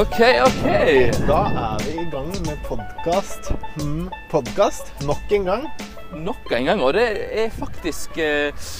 OK, 0.00 0.20
OK. 0.46 0.62
Da 1.28 1.38
er 1.60 1.82
vi 1.84 1.90
i 2.00 2.04
gang 2.08 2.30
med 2.46 2.60
podkast. 2.64 3.50
Hmm, 3.74 4.06
podkast. 4.30 4.88
Nok 5.04 5.34
en 5.36 5.44
gang. 5.44 5.66
Nok 6.16 6.52
en 6.56 6.68
gang. 6.70 6.80
Og 6.80 6.94
det 6.96 7.04
er 7.42 7.50
faktisk 7.52 8.16
eh, 8.16 8.70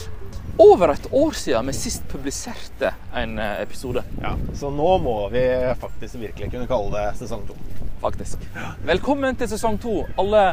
over 0.56 0.95
et 0.95 1.10
år 1.12 1.36
siden 1.36 1.68
vi 1.68 1.74
sist 1.77 2.06
publiserte 2.09 2.95
en 3.20 3.36
eh, 3.36 3.60
episode. 3.66 4.00
Ja, 4.22 4.32
Så 4.56 4.72
nå 4.72 4.95
må 5.04 5.18
vi 5.34 5.45
faktisk 5.82 6.22
virkelig 6.22 6.48
kunne 6.54 6.70
kalle 6.70 6.88
det 6.96 7.04
sesong 7.20 7.45
to. 7.50 7.59
Faktisk. 8.00 8.48
Velkommen 8.88 9.37
til 9.37 9.52
sesong 9.52 9.77
to, 9.82 9.98
alle 10.16 10.46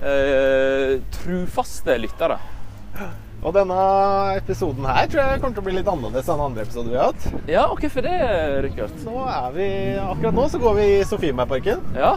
eh, 0.00 0.96
trufaste 1.20 2.00
lyttere. 2.00 2.40
Og 3.44 3.52
denne 3.54 3.76
episoden 4.38 4.86
her 4.88 5.06
tror 5.10 5.20
jeg 5.22 5.40
kommer 5.42 5.56
til 5.58 5.62
å 5.62 5.66
bli 5.68 5.74
litt 5.76 5.90
annerledes 5.90 6.30
enn 6.32 6.40
andre 6.42 6.64
episoder 6.64 6.90
vi 6.94 6.98
har 6.98 7.12
hatt. 7.12 7.26
Ja, 7.50 7.66
og 7.70 7.82
hvorfor 7.82 8.06
det, 8.06 8.14
Rikard? 8.64 8.96
Nå 9.06 9.26
er 9.30 9.50
vi, 9.54 9.66
Akkurat 10.02 10.34
nå 10.38 10.46
så 10.50 10.60
går 10.62 10.74
vi 10.80 10.86
i 10.96 11.04
Sofiemarparken. 11.06 11.84
Ja. 11.94 12.14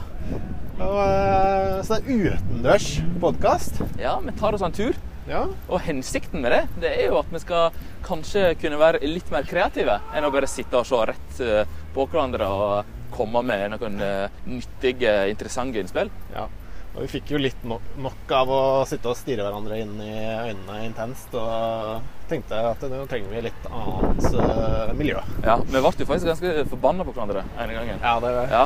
Og, 0.79 0.95
eh, 1.03 1.81
så 1.85 1.99
det 1.99 2.15
er 2.15 2.33
utendørs 2.39 2.87
podkast. 3.21 3.81
ja, 3.99 4.15
vi 4.23 4.33
tar 4.39 4.55
oss 4.57 4.63
en 4.65 4.73
tur. 4.75 4.97
Ja. 5.29 5.43
Og 5.69 5.83
hensikten 5.85 6.41
med 6.41 6.55
det, 6.55 6.61
det 6.81 6.93
er 7.03 7.11
jo 7.11 7.19
at 7.19 7.27
vi 7.29 7.41
skal 7.43 7.75
kanskje 8.07 8.55
kunne 8.57 8.79
være 8.81 9.03
litt 9.05 9.27
mer 9.29 9.45
kreative 9.45 9.99
enn 10.15 10.25
å 10.25 10.31
bare 10.33 10.49
sitte 10.49 10.79
og 10.79 10.87
se 10.89 11.03
rett 11.11 11.43
eh, 11.45 11.67
på 11.93 12.07
hverandre 12.09 12.47
og 12.49 12.95
komme 13.13 13.43
med 13.45 13.75
noen 13.75 13.99
eh, 14.01 14.39
nyttige, 14.49 15.13
interessante 15.29 15.83
innspill. 15.83 16.09
ja. 16.33 16.47
Og 16.95 17.03
vi 17.03 17.09
fikk 17.11 17.29
jo 17.35 17.39
litt 17.39 17.59
nok 17.65 18.31
av 18.33 18.49
å 18.51 18.61
sitte 18.89 19.11
og 19.11 19.17
stirre 19.19 19.45
hverandre 19.45 19.77
inn 19.83 19.91
i 20.01 20.13
øynene 20.49 20.79
intenst. 20.87 21.33
Og 21.37 22.01
tenkte 22.31 22.57
at 22.71 22.81
nå 22.89 23.03
trenger 23.09 23.29
vi 23.35 23.43
litt 23.45 23.67
annet 23.69 24.25
eh, 24.33 24.93
miljø. 24.97 25.21
Ja, 25.45 25.59
Vi 25.61 25.69
ble 25.77 25.83
jo 25.85 26.09
faktisk 26.09 26.31
ganske 26.31 26.65
forbanna 26.71 27.05
på 27.05 27.13
hverandre 27.13 27.45
en 27.61 27.75
gangen. 27.77 28.01
Ja, 28.01 28.15
det 28.23 28.33
er 28.33 28.55
Ja, 28.55 28.63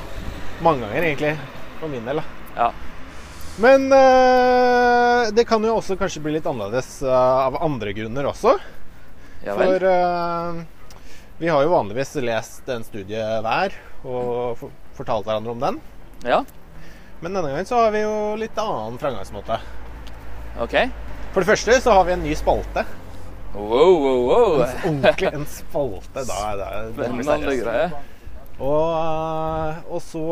mange 0.63 0.87
ganger 0.87 1.07
egentlig. 1.09 1.33
For 1.81 1.91
min 1.91 2.07
del, 2.07 2.21
da. 2.23 2.25
ja. 2.63 2.71
Men 3.61 3.85
eh, 3.93 5.27
det 5.35 5.43
kan 5.45 5.61
jo 5.61 5.75
også 5.77 5.93
kanskje 5.99 6.23
bli 6.25 6.31
litt 6.39 6.47
annerledes 6.49 6.95
eh, 7.05 7.11
av 7.13 7.59
andre 7.61 7.91
grunner 7.93 8.31
også. 8.31 8.55
ja. 9.45 9.53
For 9.59 9.85
eh, 9.91 10.63
vi 11.43 11.51
har 11.51 11.61
jo 11.65 11.69
vanligvis 11.75 12.15
lest 12.23 12.69
en 12.71 12.85
studie 12.87 13.21
hver 13.43 13.73
og 14.07 14.63
fortalt 14.95 15.25
hverandre 15.27 15.51
om 15.53 15.61
den. 15.61 15.79
Ja, 16.25 16.39
Men 17.23 17.37
denne 17.37 17.53
gangen 17.53 17.67
så 17.69 17.77
har 17.79 17.93
vi 17.95 18.01
jo 18.03 18.15
litt 18.35 18.57
annen 18.59 18.97
framgangsmåte. 18.99 19.59
OK. 20.59 20.73
For 21.31 21.39
det 21.39 21.47
første 21.47 21.77
så 21.85 21.93
har 21.95 22.03
vi 22.09 22.17
en 22.17 22.25
ny 22.25 22.33
spalte. 22.35 22.83
Wow, 23.53 23.93
wow, 24.01 24.19
wow. 24.27 24.57
Ordentlig 24.89 25.29
en 25.29 25.45
spalte. 25.47 26.25
Da, 26.27 26.39
da, 26.59 26.67
da 26.89 26.91
Spennende 26.97 27.55
greie. 27.61 27.85
Og, 28.59 28.89
eh, 28.97 29.79
og 29.87 30.03
så 30.03 30.25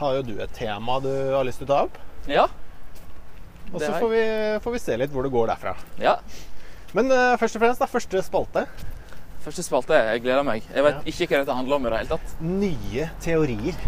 har 0.00 0.18
jo 0.18 0.26
du 0.26 0.34
et 0.42 0.52
tema 0.56 0.98
du 1.04 1.12
har 1.12 1.46
lyst 1.46 1.62
til 1.62 1.70
å 1.70 1.72
ta 1.72 1.80
opp. 1.86 2.02
Ja. 2.26 2.48
Og 3.70 3.78
så 3.78 3.94
får 3.94 4.08
vi, 4.10 4.24
får 4.66 4.74
vi 4.74 4.82
se 4.82 4.98
litt 4.98 5.14
hvor 5.14 5.24
det 5.24 5.32
går 5.32 5.54
derfra. 5.54 5.76
ja. 6.02 6.18
Men 6.92 7.08
uh, 7.08 7.38
først 7.40 7.56
og 7.56 7.62
fremst, 7.62 7.80
da, 7.80 7.86
første 7.88 8.20
spalte. 8.20 8.66
Første 9.40 9.62
spalte. 9.64 9.96
Jeg 10.10 10.20
gleder 10.26 10.44
meg. 10.44 10.66
Jeg 10.68 10.84
vet 10.84 11.06
ikke 11.08 11.30
hva 11.30 11.38
dette 11.40 11.54
handler 11.56 11.78
om 11.78 11.86
i 11.86 11.92
det 11.94 12.00
hele 12.02 12.18
tatt. 12.18 12.34
Nye 12.44 13.06
teorier. 13.24 13.78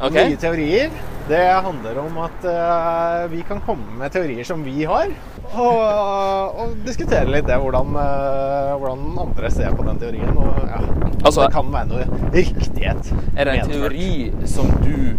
OK? 0.00 0.14
Nye 0.14 0.36
teorier. 0.36 0.90
Det 1.28 1.42
handler 1.64 1.98
om 2.02 2.16
at 2.24 2.44
uh, 2.44 3.30
vi 3.30 3.42
kan 3.46 3.60
komme 3.62 3.94
med 4.00 4.12
teorier 4.12 4.44
som 4.44 4.64
vi 4.66 4.84
har, 4.88 5.12
og, 5.52 6.56
og 6.58 6.72
diskutere 6.86 7.28
litt 7.30 7.46
det, 7.46 7.58
hvordan, 7.62 7.92
uh, 7.94 8.72
hvordan 8.82 9.04
andre 9.22 9.50
ser 9.54 9.76
på 9.78 9.86
den 9.86 10.00
teorien. 10.02 10.32
Og 10.34 10.58
ja, 10.66 10.80
Altså- 11.22 11.44
det 11.44 11.52
kan 11.54 11.70
være 11.72 11.86
noe 11.92 12.30
riktighet. 12.34 13.12
Er 13.36 13.44
det 13.44 13.52
en 13.54 13.68
medført. 13.68 13.92
teori 13.92 14.48
som 14.50 14.72
du 14.82 15.14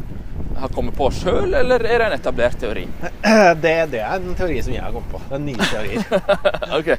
har 0.60 0.68
kommet 0.76 0.96
på 0.96 1.08
sjøl, 1.16 1.54
eller 1.56 1.80
er 1.88 2.04
det 2.04 2.10
en 2.10 2.18
etablert 2.20 2.60
teori? 2.60 2.84
Det, 3.64 3.74
det 3.92 4.02
er 4.04 4.20
en 4.20 4.36
teori 4.36 4.60
som 4.62 4.74
jeg 4.76 4.84
har 4.84 4.92
kommet 4.92 5.12
på. 5.12 5.22
Det 5.30 5.40
er 5.40 5.44
nye 5.48 5.70
teorier. 5.72 6.04
OK. 6.78 6.92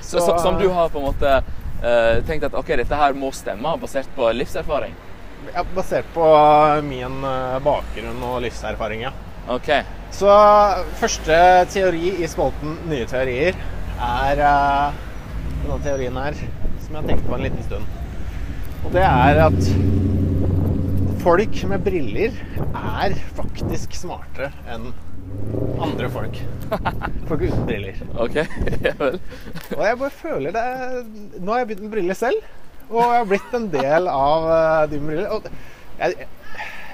Så, 0.00 0.20
så, 0.20 0.36
som 0.44 0.60
du 0.60 0.68
har 0.72 0.92
på 0.92 1.00
en 1.00 1.08
måte 1.08 1.32
uh, 1.40 2.20
tenkt 2.28 2.44
at 2.50 2.54
OK, 2.60 2.76
dette 2.84 3.00
her 3.00 3.16
må 3.16 3.32
stemme, 3.32 3.72
basert 3.80 4.08
på 4.16 4.28
livserfaring? 4.36 4.92
Ja, 5.52 5.64
basert 5.74 6.08
på 6.14 6.24
min 6.86 7.24
eh, 7.26 7.58
bakgrunn 7.64 8.22
og 8.24 8.40
livserfaring, 8.44 9.04
ja. 9.04 9.12
OK. 9.52 9.70
Så 10.14 10.30
første 11.00 11.36
teori 11.74 12.14
i 12.22 12.28
spalten 12.30 12.78
Nye 12.88 13.04
teorier 13.10 13.58
er 14.04 14.40
uh, 14.40 14.96
denne 15.64 15.78
teorien 15.84 16.16
her, 16.22 16.38
som 16.84 16.94
jeg 16.94 17.00
har 17.00 17.08
tenkt 17.10 17.26
på 17.28 17.36
en 17.36 17.44
liten 17.44 17.66
stund. 17.66 18.00
Og 18.84 18.94
det 18.94 19.04
er 19.04 19.40
at 19.44 19.68
folk 21.24 21.60
med 21.70 21.84
briller 21.84 22.38
er 22.74 23.16
faktisk 23.36 23.96
smartere 23.96 24.52
enn 24.70 24.92
andre 25.82 26.08
folk. 26.12 26.38
Folk 27.28 27.42
uten 27.42 27.64
briller. 27.66 27.98
OK. 28.20 28.36
Ja 28.86 28.92
vel. 28.98 29.18
Og 29.74 29.82
jeg 29.84 29.98
bare 30.00 30.14
føler 30.14 30.54
det 30.54 30.64
Nå 31.40 31.52
har 31.52 31.62
jeg 31.62 31.68
begynt 31.70 31.84
med 31.86 31.92
briller 31.96 32.18
selv, 32.18 32.38
og 32.90 33.00
jeg 33.00 33.20
har 33.20 33.28
blitt 33.28 33.54
en 33.56 33.68
del 33.72 34.08
av 34.10 34.48
eh, 34.54 34.80
de 34.92 35.00
briller. 35.02 35.30
Og 35.34 35.46
jeg, 36.00 36.28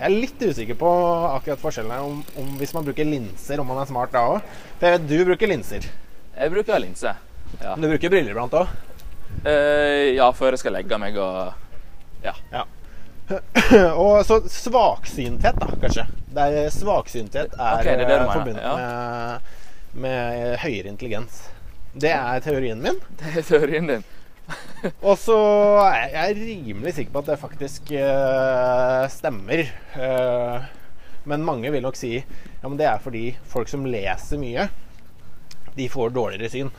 er 0.00 0.14
litt 0.14 0.40
usikker 0.40 0.78
på 0.80 0.90
akkurat 1.36 1.60
forskjellen 1.60 1.92
her, 1.92 2.04
om, 2.06 2.20
om 2.40 2.52
hvis 2.60 2.72
man 2.76 2.86
bruker 2.86 3.04
linser, 3.04 3.60
om 3.60 3.68
man 3.68 3.82
er 3.82 3.90
smart 3.90 4.14
da 4.14 4.24
òg. 4.34 4.52
For 4.78 4.88
jeg 4.88 4.96
vet 4.96 5.08
du 5.10 5.18
bruker 5.28 5.50
linser. 5.50 5.88
Jeg 6.36 6.54
bruker 6.54 6.80
linse. 6.80 7.14
Ja. 7.60 7.74
Men 7.74 7.84
du 7.84 7.90
bruker 7.92 8.12
briller 8.12 8.34
iblant 8.34 8.56
òg. 8.56 8.70
Uh, 9.44 10.10
ja, 10.16 10.26
før 10.34 10.56
jeg 10.56 10.64
skal 10.64 10.74
legge 10.78 11.00
meg 11.00 11.18
og 11.20 11.52
Ja. 12.24 12.34
Ja. 12.52 12.66
og 14.02 14.24
så 14.26 14.40
svaksynthet, 14.50 15.60
da, 15.60 15.68
kanskje. 15.80 16.06
Det 16.34 16.46
er, 16.50 16.72
svaksynthet 16.74 17.52
er, 17.54 17.76
okay, 17.78 17.94
det 18.00 18.08
er 18.08 18.24
eh, 18.24 18.32
forbundet 18.32 18.64
ja. 18.64 18.72
med, 18.74 19.52
med 20.02 20.56
høyere 20.64 20.90
intelligens. 20.90 21.44
Det 21.94 22.10
er 22.10 22.42
teorien 22.42 22.82
min. 22.82 22.98
Det 23.20 23.36
er 23.38 23.46
teorien 23.46 23.86
din. 23.86 24.02
Og 25.04 25.16
så 25.20 25.36
er 25.84 26.14
jeg 26.14 26.36
rimelig 26.38 26.94
sikker 26.96 27.14
på 27.14 27.22
at 27.22 27.32
det 27.32 27.40
faktisk 27.40 27.90
uh, 27.92 29.04
stemmer. 29.12 29.64
Uh, 29.96 30.68
men 31.28 31.44
mange 31.44 31.72
vil 31.72 31.84
nok 31.84 31.98
si 32.00 32.14
ja, 32.16 32.68
men 32.68 32.78
det 32.80 32.86
er 32.88 33.02
fordi 33.02 33.26
folk 33.48 33.68
som 33.68 33.84
leser 33.88 34.40
mye, 34.40 34.70
de 35.76 35.88
får 35.92 36.14
dårligere 36.16 36.52
syn. 36.52 36.70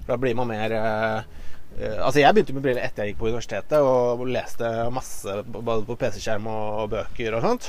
For 0.00 0.14
da 0.14 0.18
blir 0.20 0.38
man 0.38 0.50
mer 0.50 0.74
uh, 0.74 1.36
Altså 1.80 2.18
Jeg 2.18 2.34
begynte 2.34 2.52
med 2.56 2.64
briller 2.64 2.82
etter 2.82 3.06
jeg 3.06 3.12
gikk 3.12 3.20
på 3.20 3.28
universitetet 3.28 3.78
og 3.78 4.24
leste 4.26 4.66
masse 4.92 5.36
både 5.46 5.84
på 5.86 5.94
PC-skjerm 6.00 6.48
og 6.50 6.90
bøker 6.90 7.36
og 7.38 7.46
sånt. 7.46 7.68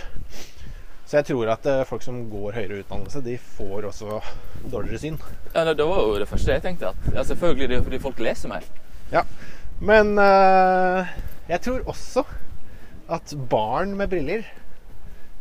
Så 1.06 1.20
jeg 1.20 1.28
tror 1.30 1.52
at 1.54 1.70
folk 1.88 2.02
som 2.04 2.18
går 2.32 2.58
høyere 2.58 2.82
utdannelse, 2.82 3.22
de 3.22 3.38
får 3.60 3.86
også 3.92 4.18
dårligere 4.74 5.04
syn. 5.04 5.22
Ja, 5.54 5.68
det 5.70 5.86
var 5.86 6.02
jo 6.02 6.18
det 6.18 6.28
første 6.28 6.58
jeg 6.58 6.66
tenkte. 6.66 6.96
At, 6.96 7.12
ja, 7.14 7.24
selvfølgelig 7.30 7.70
det 7.70 7.78
er 7.78 7.86
fordi 7.92 8.02
folk 8.10 8.26
leser 8.26 8.52
mer. 8.52 8.66
Ja, 9.12 9.26
men 9.84 10.14
uh, 10.16 11.08
jeg 11.50 11.60
tror 11.66 11.84
også 11.92 12.24
at 13.12 13.34
barn 13.52 13.98
med 14.00 14.08
briller 14.08 14.46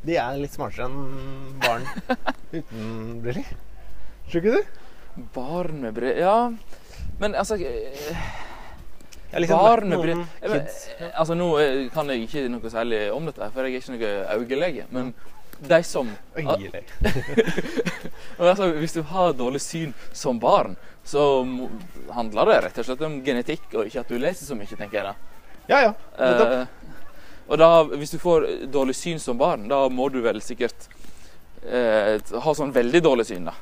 De 0.03 0.17
er 0.19 0.39
litt 0.41 0.57
smartere 0.57 0.89
enn 0.89 1.59
barn 1.63 1.87
uten 2.57 3.21
briller. 3.23 3.47
Tror 4.27 4.41
ikke 4.41 4.57
du? 4.57 4.81
Barn 5.37 5.79
med 5.85 5.95
briller 5.95 6.19
Ja, 6.19 6.37
men 7.21 7.37
altså 7.39 7.61
eh, 7.61 8.19
liksom 9.39 9.63
Barn 9.63 9.93
med 9.93 10.03
briller 10.03 10.27
kids. 10.43 10.89
Altså, 11.13 11.37
nå 11.39 11.51
eh, 11.63 11.85
kan 11.95 12.11
jeg 12.11 12.27
ikke 12.27 12.49
noe 12.51 12.73
særlig 12.73 13.05
om 13.15 13.31
dette, 13.31 13.53
for 13.55 13.69
jeg 13.69 13.79
er 13.79 13.85
ikke 13.85 13.95
noe 13.95 14.41
øyelege. 14.41 14.89
Men 14.91 15.15
de 15.69 15.83
som 15.85 16.11
Øyeleg. 16.37 16.85
Altså, 18.39 18.71
Hvis 18.81 18.93
du 18.97 19.03
har 19.03 19.33
dårlig 19.37 19.61
syn 19.61 19.95
som 20.13 20.39
barn, 20.41 20.77
så 21.05 21.45
handler 22.15 22.49
det 22.49 22.61
rett 22.65 22.79
og 22.81 22.87
slett 22.89 23.03
om 23.05 23.19
genetikk, 23.25 23.67
og 23.75 23.89
ikke 23.89 24.01
at 24.01 24.13
du 24.13 24.19
leser 24.21 24.49
så 24.49 24.57
mye, 24.57 24.69
tenker 24.79 25.01
jeg 25.01 25.11
da. 25.11 25.15
Ja, 25.69 25.81
ja. 25.85 25.93
Eh, 26.19 26.65
og 27.51 27.59
da, 27.61 27.69
hvis 27.99 28.15
du 28.15 28.19
får 28.23 28.47
dårlig 28.73 28.95
syn 28.97 29.21
som 29.21 29.39
barn, 29.39 29.69
da 29.69 29.83
må 29.93 30.09
du 30.09 30.21
vel 30.25 30.41
sikkert 30.45 30.89
eh, 31.67 32.17
ha 32.17 32.55
sånn 32.57 32.73
veldig 32.73 33.03
dårlig 33.05 33.29
syn, 33.33 33.51
da. 33.51 33.57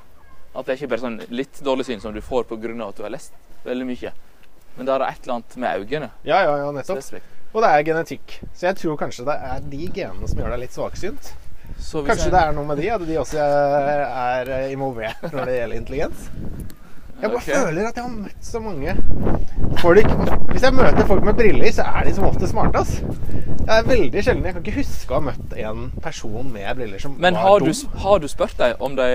At 0.55 0.67
det 0.67 0.75
er 0.75 0.81
ikke 0.81 0.93
bare 0.95 1.05
sånn 1.07 1.19
litt 1.35 1.61
dårlig 1.65 1.89
syn 1.89 2.03
som 2.03 2.15
du 2.15 2.21
får 2.25 2.47
pga. 2.51 2.75
at 2.89 2.97
du 2.97 3.03
har 3.03 3.15
lest 3.15 3.35
veldig 3.65 3.87
mye. 3.89 4.13
Men 4.77 4.87
da 4.87 4.95
er 4.95 5.03
det 5.03 5.09
et 5.09 5.25
eller 5.27 5.35
annet 5.35 5.57
med 5.57 5.83
øynene. 5.83 6.11
Ja, 6.23 6.43
ja, 6.47 6.55
ja, 6.63 6.71
nettopp. 6.73 7.03
spesifikt. 7.03 7.35
Og 7.55 7.63
det 7.65 7.69
er 7.73 7.83
genetikk. 7.83 8.41
Så 8.55 8.69
jeg 8.69 8.77
tror 8.77 8.99
kanskje 9.01 9.25
det 9.27 9.37
er 9.51 9.61
de 9.73 9.87
genene 9.89 10.29
som 10.29 10.39
gjør 10.39 10.53
deg 10.55 10.61
litt 10.67 10.77
svaksynt. 10.77 11.33
Så 11.79 12.03
hvis 12.03 12.11
Kanskje 12.11 12.25
jeg- 12.29 12.33
det 12.35 12.41
er 12.43 12.53
noe 12.53 12.67
med 12.67 12.77
de, 12.77 12.91
at 12.91 13.07
de 13.07 13.19
også 13.19 13.39
er, 13.39 14.01
er 14.49 14.69
involvert 14.73 15.33
når 15.33 15.45
det 15.45 15.59
gjelder 15.61 15.77
intelligens. 15.77 16.31
Jeg 17.19 17.31
bare 17.31 17.37
okay. 17.37 17.55
føler 17.55 17.89
at 17.89 17.97
jeg 17.97 18.05
har 18.05 18.11
møtt 18.15 18.45
så 18.47 18.61
mange 18.63 18.93
folk 19.81 20.11
Hvis 20.53 20.63
jeg 20.63 20.75
møter 20.75 21.07
folk 21.07 21.25
med 21.27 21.35
briller, 21.35 21.73
så 21.75 21.87
er 21.91 22.05
de 22.07 22.13
som 22.15 22.27
ofte 22.29 22.47
smarte. 22.47 22.79
ass. 22.79 23.01
Det 23.59 23.75
er 23.75 23.89
veldig 23.89 24.23
sjelden. 24.25 24.45
Jeg 24.47 24.55
kan 24.55 24.63
ikke 24.63 24.77
huske 24.79 25.11
å 25.13 25.19
ha 25.19 25.25
møtt 25.27 25.57
en 25.59 25.89
person 26.03 26.53
med 26.53 26.69
briller 26.79 27.03
som 27.03 27.17
Men 27.19 27.35
var 27.35 27.59
dum. 27.59 27.73
Men 27.73 28.03
har 28.05 28.23
du 28.23 28.29
spurt 28.29 28.55
dem 28.59 28.77
om 28.81 28.95
de 28.97 29.09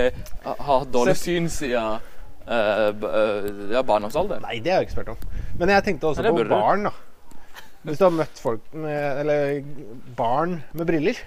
har 0.44 0.60
hatt 0.68 0.92
dårlig 0.92 1.16
syn 1.16 1.48
siden 1.48 1.96
uh, 2.44 2.92
eh, 2.92 3.48
ja, 3.72 3.82
barndomsalder? 3.82 4.44
Nei, 4.44 4.60
det 4.60 4.72
har 4.74 4.82
jeg 4.82 4.90
ikke 4.90 4.98
spurt 4.98 5.14
om. 5.14 5.40
Men 5.58 5.72
jeg 5.72 5.86
tenkte 5.88 6.12
også 6.12 6.26
Nei, 6.26 6.34
på 6.36 6.46
barn. 6.52 6.84
da 6.90 6.92
Hvis 7.88 7.98
du 7.98 8.04
har 8.04 8.14
møtt 8.20 8.40
folk 8.40 8.68
med 8.72 9.24
Eller 9.24 9.64
barn 10.16 10.62
med 10.72 10.86
briller. 10.92 11.24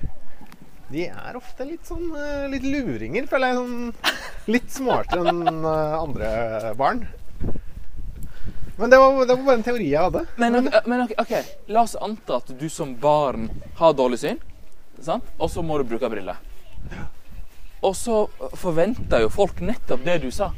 De 0.87 1.03
er 1.09 1.35
ofte 1.35 1.65
litt 1.67 1.83
sånn 1.89 2.05
eh, 2.15 2.45
litt 2.51 2.63
luringer, 2.63 3.25
føler 3.27 3.51
jeg. 3.51 3.57
Sånn, 3.57 4.19
litt 4.53 4.69
smartere 4.71 5.33
enn 5.33 5.65
eh, 5.67 5.95
andre 5.99 6.29
barn. 6.79 7.01
Men 8.77 8.91
det 8.93 8.99
var, 9.01 9.15
det 9.25 9.33
var 9.35 9.43
bare 9.47 9.57
en 9.57 9.65
teori 9.65 9.87
jeg 9.89 10.03
hadde. 10.05 10.21
Men, 10.37 10.59
ok- 10.61 10.85
men 10.87 11.03
okay, 11.07 11.17
ok, 11.23 11.53
la 11.73 11.81
oss 11.87 11.95
anta 11.99 12.37
at 12.37 12.51
du 12.59 12.67
som 12.69 12.91
barn 13.01 13.47
har 13.79 13.95
dårlig 13.97 14.19
syn, 14.21 14.39
sant? 15.01 15.25
og 15.41 15.49
så 15.49 15.63
må 15.65 15.79
du 15.81 15.87
bruke 15.89 16.09
briller. 16.13 16.37
Og 17.85 17.95
så 17.97 18.23
forventer 18.57 19.25
jo 19.25 19.31
folk 19.33 19.59
nettopp 19.65 20.05
det 20.05 20.19
du 20.23 20.29
sa. 20.33 20.51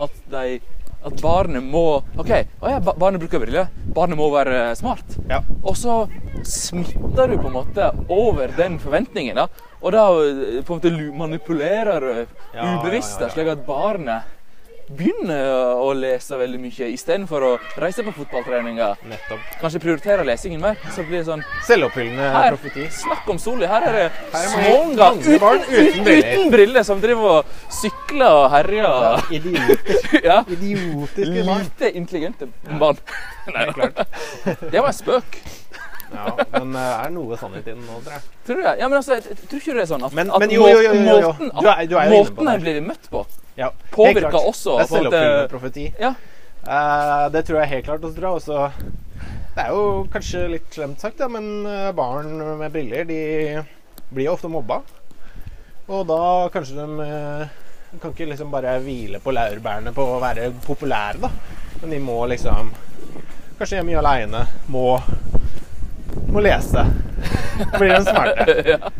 At, 0.00 0.16
de, 0.32 0.58
at 1.06 1.22
barnet 1.22 1.62
må 1.64 1.84
OK, 2.18 2.32
å 2.60 2.70
ja, 2.72 2.80
barnet 2.82 3.22
bruker 3.22 3.42
briller. 3.42 3.70
Barnet 3.94 4.18
må 4.18 4.28
være 4.32 4.74
smart. 4.78 5.18
Ja. 5.30 5.40
Og 5.62 5.76
så 5.78 6.02
smitter 6.46 7.30
du 7.30 7.38
på 7.38 7.50
en 7.50 7.56
måte 7.56 7.90
over 8.12 8.52
den 8.56 8.80
forventningen. 8.82 9.38
da. 9.38 9.46
Og 9.82 9.94
da 9.94 10.06
eh, 10.24 10.62
på 10.66 10.76
en 10.76 10.80
måte 10.80 11.12
manipulerer 11.20 12.06
du 12.06 12.24
ubevisst, 12.56 13.20
ja. 13.22 13.30
slik 13.32 13.52
at 13.52 13.62
barnet 13.68 14.35
begynner 14.88 15.74
å 15.82 15.88
lese 15.96 16.36
veldig 16.38 16.60
mye 16.62 16.88
istedenfor 16.94 17.44
å 17.46 17.50
reise 17.82 18.04
på 18.06 18.12
fotballtreninger. 18.14 19.00
Nettopp. 19.10 19.48
Kanskje 19.60 19.80
prioritere 19.82 20.24
lesingen 20.26 20.62
mer. 20.62 20.78
Så 20.94 21.02
blir 21.06 21.20
det 21.20 21.26
sånn 21.28 21.42
Selvoppfyllende 21.66 22.28
Her, 22.36 22.54
profeti. 22.54 22.86
snakk 22.94 23.28
om 23.34 23.40
Soli. 23.42 23.66
Her 23.66 23.88
er 23.88 23.96
det 23.98 24.04
er 24.06 24.48
småunger 24.52 25.18
uten 25.18 25.66
uten, 25.66 26.06
uten 26.06 26.50
briller 26.54 26.86
som 26.86 27.00
driver 27.02 27.40
og 27.40 27.54
sykler 27.80 28.40
og 28.44 28.50
herjer. 28.54 29.30
Idiotiske 29.40 30.22
Ja. 30.30 30.40
Idiotiske 30.46 31.44
barn. 31.46 31.66
Lite 31.66 31.92
intelligente 31.98 32.48
barn. 32.80 32.98
Nei, 33.52 33.66
Klart. 33.76 34.02
det 34.72 34.80
var 34.80 34.90
en 34.92 34.96
spøk. 34.96 35.40
Ja, 36.12 36.36
men 36.52 36.72
det 36.76 36.84
er 36.86 37.10
noe 37.14 37.36
sannhet 37.40 37.66
i 37.66 37.72
den 37.74 37.82
nå, 37.86 37.96
tror 38.04 38.12
jeg. 38.14 38.22
Tror 38.46 38.60
du 38.60 38.62
det? 38.62 38.74
Ja, 38.78 38.88
men 38.88 38.98
altså, 39.00 39.16
jeg, 39.18 39.36
tror 39.48 39.60
ikke 39.60 39.74
det 39.74 39.82
er 39.82 39.90
sånn 39.90 40.04
at, 40.06 40.12
Men- 40.14 40.30
men 40.38 40.50
jo, 40.54 40.66
jo, 40.70 40.80
jo, 40.84 40.92
jo, 40.94 41.02
måten, 41.32 41.50
Du 41.60 41.68
er- 41.68 41.86
du 41.86 41.96
er 41.98 42.10
måten 42.12 42.50
jeg 42.52 42.60
blir 42.62 42.80
møtt 42.86 43.10
på, 43.10 43.26
Ja, 43.56 43.70
Påvirker 43.90 44.36
også 44.36 44.76
Det 44.78 44.84
er 44.84 44.90
selvoppfyllende 44.94 45.48
profeti. 45.48 45.86
Ja. 45.98 46.14
Uh, 46.66 47.28
det 47.30 47.44
tror 47.46 47.60
jeg 47.62 47.68
helt 47.68 47.84
klart. 47.86 48.04
Og 48.04 48.14
tror 48.16 48.36
også 48.40 48.70
Det 49.56 49.64
er 49.64 49.68
jo 49.72 50.06
kanskje 50.12 50.48
litt 50.50 50.70
slemt 50.74 51.00
sagt, 51.00 51.18
ja, 51.18 51.28
men 51.28 51.64
eh, 51.64 51.92
barn 51.96 52.58
med 52.58 52.72
briller 52.74 53.06
de 53.08 53.62
blir 54.12 54.26
jo 54.26 54.34
ofte 54.34 54.50
mobba. 54.52 54.82
Og 55.88 56.06
da 56.06 56.48
kanskje 56.52 56.74
de 56.76 57.06
eh, 57.06 57.48
kan 58.02 58.12
ikke 58.12 58.28
liksom 58.28 58.50
bare 58.52 58.74
hvile 58.84 59.18
på 59.24 59.32
laurbærene 59.32 59.94
på 59.96 60.04
å 60.04 60.20
være 60.20 60.50
populære, 60.66 61.20
da. 61.22 61.30
Men 61.80 61.90
de 61.90 61.98
må 62.04 62.18
liksom 62.28 62.72
Kanskje 63.56 63.80
mye 63.88 63.96
aleine. 64.02 64.42
Må, 64.68 64.98
må 66.36 66.42
lese. 66.44 66.84
Blir 67.78 67.92
den 67.94 68.04
smarte. 68.04 68.56
ja. 68.72 68.90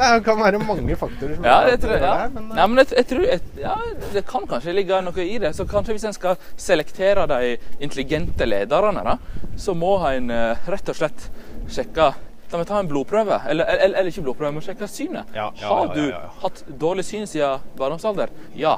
Det 0.00 0.24
kan 0.24 0.40
være 0.40 0.58
mange 0.62 0.96
faktorer 0.98 1.36
som 1.36 1.44
Ja, 1.46 1.58
jeg 1.68 1.80
tror, 1.82 1.92
det 1.92 2.08
ja. 2.08 2.14
er, 2.24 2.32
men, 2.34 2.48
ja, 2.56 2.64
men 2.70 2.80
jeg, 2.82 2.88
jeg 2.96 3.06
tror 3.10 3.26
jeg, 3.26 3.42
ja, 3.60 3.74
Det 4.14 4.22
kan 4.26 4.48
kanskje 4.50 4.74
ligge 4.74 4.98
noe 5.06 5.26
i 5.26 5.36
det. 5.42 5.52
Så 5.56 5.66
kanskje 5.70 5.94
hvis 5.96 6.08
en 6.10 6.16
skal 6.16 6.40
selektere 6.58 7.28
de 7.30 7.54
intelligente 7.78 8.48
lederne, 8.48 9.04
da, 9.06 9.46
så 9.60 9.76
må 9.78 9.94
en 10.08 10.32
eh, 10.34 10.66
rett 10.72 10.90
og 10.90 11.00
slett 11.02 11.30
sjekke 11.70 12.10
La 12.50 12.58
meg 12.58 12.66
ta 12.66 12.80
en 12.82 12.88
blodprøve. 12.90 13.36
Eller, 13.46 13.68
eller, 13.70 13.92
eller 14.00 14.08
ikke 14.10 14.24
blodprøve, 14.26 14.56
men 14.56 14.64
sjekke 14.66 14.88
synet. 14.90 15.28
Ja, 15.36 15.44
ja, 15.54 15.68
Har 15.70 15.92
du 15.94 16.08
hatt 16.42 16.64
dårlig 16.82 17.04
syn 17.06 17.28
siden 17.30 17.62
barndomsalder? 17.78 18.32
Ja. 18.58 18.72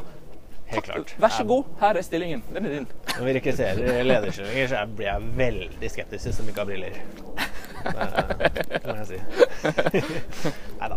Helt 0.72 0.84
klart. 0.88 1.14
Vær 1.20 1.28
så 1.36 1.44
god, 1.44 1.64
her 1.80 1.98
er 2.00 2.02
stillingen. 2.06 2.42
Den 2.54 2.66
er 2.66 2.70
din. 2.78 2.86
Når 3.18 3.24
vi 3.28 3.32
rekrutterer 3.36 4.04
lederstillinger, 4.08 4.68
så 4.72 4.82
blir 4.96 5.06
jeg 5.10 5.30
veldig 5.36 5.90
skeptisk 5.92 6.26
hvis 6.30 6.36
som 6.40 6.48
ikke 6.48 6.64
har 6.64 6.70
briller. 6.70 6.94
Det 7.82 8.86
må 8.86 8.94
jeg 9.02 9.08
si. 9.10 9.18
Nei 10.80 10.88
da. 10.92 10.96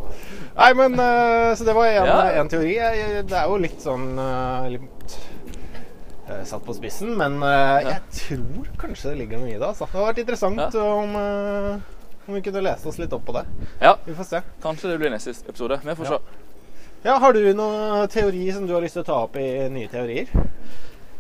Nei, 0.56 0.70
men 0.80 1.00
eh, 1.02 1.56
Så 1.58 1.66
det 1.68 1.74
var 1.76 1.88
en, 1.90 2.06
Ja. 2.08 2.44
teori. 2.52 2.76
Det 3.26 3.36
er 3.40 3.50
jo 3.50 3.58
litt 3.62 3.82
sånn 3.84 4.06
eh, 4.22 4.70
litt 4.78 5.18
eh, 6.30 6.44
satt 6.48 6.64
på 6.66 6.76
spissen, 6.78 7.16
men 7.20 7.40
jeg 7.42 8.00
tror 8.22 8.72
kanskje 8.82 9.12
det 9.12 9.18
ligger 9.24 9.42
noe 9.44 9.52
i 9.52 9.58
det. 9.60 9.66
Altså. 9.74 9.86
Det 9.90 9.98
hadde 9.98 10.08
vært 10.14 10.24
interessant 10.24 10.78
Ja. 10.78 10.86
om, 10.86 11.20
om 12.28 12.34
vi 12.40 12.42
kunne 12.48 12.64
lese 12.66 12.88
oss 12.90 12.98
litt 13.02 13.14
opp 13.14 13.26
på 13.28 13.36
det. 13.40 13.46
Ja, 13.82 13.98
Vi 14.06 14.14
får 14.18 14.30
se. 14.32 14.42
kanskje 14.64 14.94
det 14.94 15.00
blir 15.04 15.14
neste 15.14 15.36
episode. 15.50 15.82
Vi 15.84 15.96
får 16.00 16.06
Ja. 16.12 16.18
se. 16.20 16.42
Ja, 17.06 17.20
Har 17.22 17.34
du 17.34 17.54
noen 17.54 18.08
teori 18.10 18.48
som 18.50 18.64
du 18.66 18.72
har 18.74 18.82
lyst 18.82 18.96
til 18.98 19.04
å 19.04 19.06
ta 19.06 19.16
opp 19.28 19.36
i 19.38 19.46
nye 19.70 19.90
teorier? 19.92 20.26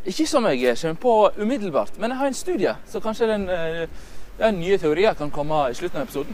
Ikke 0.10 0.26
som 0.26 0.46
jeg 0.50 0.74
kommer 0.80 0.96
på 1.04 1.12
umiddelbart, 1.38 2.00
men 2.02 2.10
jeg 2.10 2.18
har 2.18 2.30
en 2.32 2.38
studie, 2.38 2.72
så 2.90 3.02
kanskje 3.04 3.28
den 3.30 3.44
den 4.40 4.58
nye 4.60 4.80
teorier 4.82 5.14
kan 5.14 5.30
komme 5.32 5.60
i 5.70 5.76
slutten 5.78 6.02
av 6.02 6.08
episoden. 6.08 6.34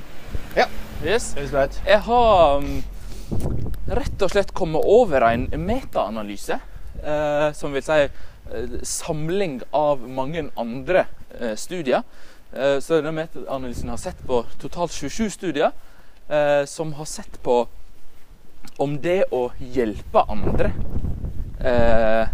Ja. 0.56 0.70
Yes. 1.04 1.34
Jeg 1.36 2.00
har 2.06 2.62
um, 2.62 2.80
rett 3.92 4.24
og 4.24 4.32
slett 4.32 4.54
kommet 4.56 4.88
over 4.88 5.28
en 5.28 5.50
metaanalyse, 5.66 6.62
eh, 7.04 7.50
som 7.58 7.76
vil 7.76 7.84
si 7.84 8.00
eh, 8.06 8.80
samling 8.88 9.60
av 9.76 10.08
mange 10.08 10.48
andre 10.56 11.04
eh, 11.42 11.58
studier. 11.60 12.08
Eh, 12.54 12.80
så 12.80 13.02
denne 13.02 13.18
metaanalysen 13.20 13.92
har 13.92 14.00
sett 14.00 14.24
på 14.28 14.46
totalt 14.64 14.96
27 14.96 15.30
studier, 15.36 15.76
eh, 16.30 16.64
som 16.66 16.96
har 16.96 17.10
sett 17.20 17.42
på 17.44 17.66
om 18.82 18.96
det 19.02 19.24
å 19.32 19.44
hjelpe 19.60 20.24
andre 20.32 20.72
eh, 21.60 22.32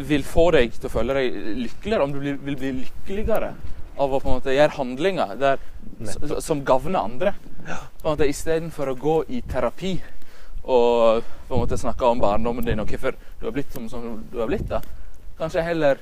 vil 0.00 0.24
få 0.24 0.50
deg 0.54 0.72
til 0.76 0.88
å 0.88 0.92
føle 0.92 1.16
deg 1.16 1.36
lykkeligere, 1.64 2.04
om 2.04 2.14
du 2.14 2.20
blir, 2.22 2.38
vil 2.46 2.56
bli 2.60 2.72
lykkeligere 2.84 3.52
av 4.00 4.14
å 4.14 4.20
på 4.20 4.30
en 4.30 4.38
måte 4.38 4.54
gjøre 4.54 4.76
handlinger 4.78 5.34
der, 5.40 5.60
som 6.40 6.62
gagner 6.64 7.02
andre. 7.02 7.34
På 8.00 8.08
en 8.08 8.14
måte 8.14 8.28
Istedenfor 8.30 8.92
å 8.92 8.96
gå 8.96 9.16
i 9.28 9.42
terapi 9.44 9.98
og 10.62 11.26
på 11.48 11.56
en 11.56 11.62
måte 11.64 11.78
snakke 11.80 12.08
om 12.08 12.20
barndommen 12.22 12.64
din 12.64 12.80
og 12.80 12.88
hvorfor 12.88 13.16
du 13.40 13.46
har 13.48 13.54
blitt 13.56 13.72
som, 13.74 13.88
som 13.92 14.22
du 14.32 14.38
har 14.40 14.48
blitt. 14.48 14.68
da. 14.70 14.80
Kanskje 15.38 15.64
heller 15.66 16.00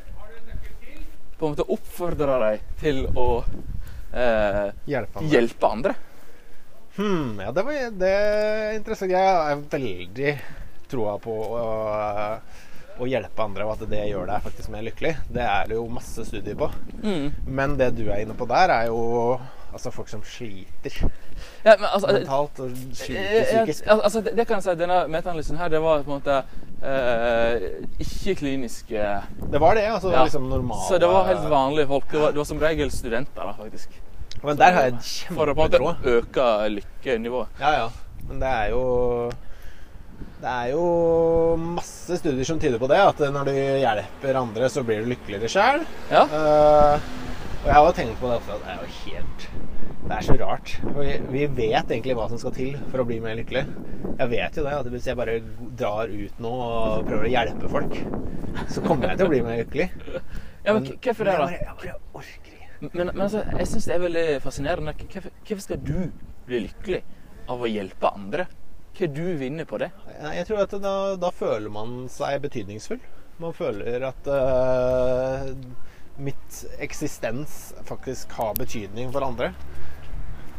på 1.38 1.46
en 1.46 1.54
måte 1.54 1.66
oppfordre 1.70 2.38
deg 2.42 2.62
til 2.80 3.04
å 3.14 3.26
eh, 4.12 4.64
Hjelpe 4.90 5.20
andre. 5.20 5.30
hjelpe 5.32 5.70
andre. 5.70 5.94
Hmm, 6.98 7.38
ja, 7.40 7.52
det, 7.54 7.62
var, 7.62 7.76
det 7.94 8.08
er 8.12 8.72
interessant. 8.78 9.12
Jeg 9.14 9.52
er 9.52 9.60
veldig 9.70 10.32
troa 10.90 11.14
på 11.22 11.34
å, 11.54 11.66
å 12.98 13.06
hjelpe 13.06 13.44
andre, 13.44 13.66
og 13.68 13.76
at 13.76 13.84
det 13.92 14.00
gjør 14.10 14.26
deg 14.32 14.42
faktisk 14.48 14.72
mer 14.74 14.82
lykkelig. 14.88 15.12
Det 15.30 15.44
er 15.46 15.68
det 15.70 15.76
jo 15.78 15.84
masse 15.92 16.24
studier 16.26 16.56
på. 16.58 16.70
Mm. 17.04 17.28
Men 17.46 17.76
det 17.78 17.92
du 18.00 18.06
er 18.10 18.24
inne 18.24 18.34
på 18.38 18.48
der, 18.50 18.72
er 18.80 18.88
jo 18.90 19.38
altså 19.68 19.90
folk 19.92 20.08
som 20.08 20.22
sliter 20.24 20.94
Ja, 21.62 21.74
men 21.76 21.84
altså, 21.92 22.08
mentalt 22.16 22.56
og 22.64 22.70
sliter 22.96 23.20
Eh, 23.20 23.34
eh, 23.36 23.44
psykisk. 23.50 23.86
al- 23.92 24.00
altså, 24.06 24.22
det, 24.24 24.32
det 24.38 24.46
kan 24.48 24.56
jeg 24.56 24.64
si, 24.64 24.74
Denne 24.80 24.96
metaanalysen 25.12 25.58
her, 25.60 25.68
det 25.68 25.82
var 25.84 26.00
på 26.06 26.08
en 26.08 26.22
måte 26.22 26.38
eh, 26.80 27.66
ikke 28.00 28.34
kliniske 28.40 29.02
Det 29.52 29.60
var 29.60 29.76
det, 29.76 29.84
altså. 29.92 30.10
Ja. 30.16 30.24
Liksom 30.24 30.48
normale 30.48 30.88
Så 30.88 30.96
det 30.98 31.10
var 31.12 31.28
helt 31.28 31.44
vanlige 31.52 31.86
folk. 31.92 32.08
Det 32.10 32.22
var, 32.24 32.32
det 32.32 32.40
var 32.40 32.48
som 32.48 32.62
regel 32.64 32.90
studenter, 32.90 33.44
da, 33.44 33.52
faktisk. 33.60 33.92
Men 34.44 34.56
der 34.60 34.72
har 34.76 34.86
jeg 34.86 34.94
en 34.94 35.34
For 35.34 35.50
å 35.50 35.54
kjempetråd. 35.56 36.08
øke 36.14 36.46
lykkenivået. 36.76 37.60
Ja, 37.60 37.72
ja. 37.82 37.88
Men 38.28 38.40
det 38.42 38.48
er 38.48 38.68
jo 38.74 38.82
Det 40.38 40.50
er 40.50 40.66
jo 40.70 40.82
masse 41.58 42.18
studier 42.20 42.44
som 42.46 42.58
tyder 42.62 42.78
på 42.78 42.88
det. 42.90 42.98
At 43.02 43.18
når 43.34 43.48
du 43.50 43.54
hjelper 43.56 44.38
andre, 44.38 44.68
så 44.70 44.84
blir 44.86 45.02
du 45.02 45.10
lykkeligere 45.14 45.50
sjøl. 45.50 45.82
Ja. 46.12 46.22
og 46.28 47.66
jeg 47.66 47.74
har 47.74 47.86
jo 47.88 47.94
tenkt 47.96 48.20
på 48.20 48.30
det 48.30 48.36
ofte 48.38 48.54
at 48.54 48.62
det 48.62 48.74
er 48.74 48.78
jo 48.84 48.92
helt 49.02 49.48
Det 50.08 50.16
er 50.16 50.24
så 50.24 50.36
rart. 50.40 50.74
Vi, 50.96 51.16
vi 51.34 51.46
vet 51.58 51.90
egentlig 51.90 52.14
hva 52.16 52.28
som 52.30 52.38
skal 52.40 52.54
til 52.56 52.76
for 52.92 53.02
å 53.02 53.06
bli 53.08 53.18
mer 53.20 53.34
lykkelig. 53.40 53.64
Jeg 54.18 54.30
vet 54.30 54.56
jo 54.56 54.64
det. 54.64 54.76
at 54.78 54.86
Hvis 54.94 55.06
jeg 55.10 55.18
bare 55.18 55.40
drar 55.76 56.08
ut 56.08 56.38
nå 56.40 56.52
og 56.54 57.08
prøver 57.10 57.26
å 57.28 57.32
hjelpe 57.34 57.68
folk, 57.72 57.98
så 58.72 58.84
kommer 58.86 59.10
jeg 59.12 59.18
til 59.20 59.26
å 59.26 59.32
bli 59.34 59.42
mer 59.44 59.58
lykkelig. 59.64 59.88
ja, 60.64 60.72
men 60.72 60.82
men 60.86 60.92
hvorfor 61.02 61.24
det, 61.28 61.34
jeg 61.34 61.42
da? 61.42 61.44
bare, 61.44 61.58
jeg 61.58 61.66
bare 61.66 61.76
orker 61.76 61.90
ikke. 61.90 62.07
Men, 62.80 63.10
men 63.10 63.20
altså, 63.24 63.42
jeg 63.58 63.68
syns 63.72 63.88
det 63.88 63.94
er 63.96 64.04
veldig 64.04 64.26
fascinerende. 64.44 64.94
Hvorfor, 65.02 65.62
skal 65.64 65.82
du 65.82 65.98
bli 66.46 66.62
lykkelig 66.68 67.02
av 67.50 67.62
å 67.62 67.70
hjelpe 67.70 68.12
andre? 68.14 68.48
Hva 68.98 69.06
er 69.06 69.14
du 69.14 69.24
vinner 69.38 69.66
på 69.68 69.78
det? 69.82 69.92
Jeg 70.18 70.46
tror 70.48 70.64
at 70.64 70.74
da, 70.82 70.94
da 71.20 71.30
føler 71.34 71.70
man 71.70 72.00
seg 72.12 72.40
betydningsfull. 72.46 73.02
Man 73.38 73.54
føler 73.54 74.02
at 74.08 74.26
uh, 74.26 75.52
mitt 76.18 76.62
eksistens 76.82 77.74
faktisk 77.86 78.32
har 78.38 78.56
betydning 78.58 79.12
for 79.14 79.26
andre. 79.26 79.52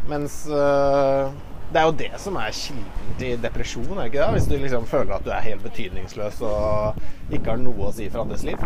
Mens 0.07 0.45
eh, 0.47 1.31
det 1.69 1.79
er 1.79 1.85
jo 1.85 1.97
det 1.99 2.09
som 2.21 2.37
er 2.41 2.53
kilden 2.55 3.09
til 3.19 3.41
depresjon, 3.43 3.89
er 3.91 3.99
det 3.99 4.05
ikke 4.09 4.19
det? 4.21 4.29
Hvis 4.37 4.47
du 4.49 4.55
liksom 4.57 4.85
føler 4.89 5.13
at 5.17 5.25
du 5.25 5.29
er 5.35 5.43
helt 5.43 5.63
betydningsløs 5.65 6.39
og 6.47 6.97
ikke 7.29 7.51
har 7.51 7.59
noe 7.61 7.89
å 7.89 7.93
si 7.93 8.07
for 8.09 8.23
andres 8.23 8.45
liv. 8.47 8.63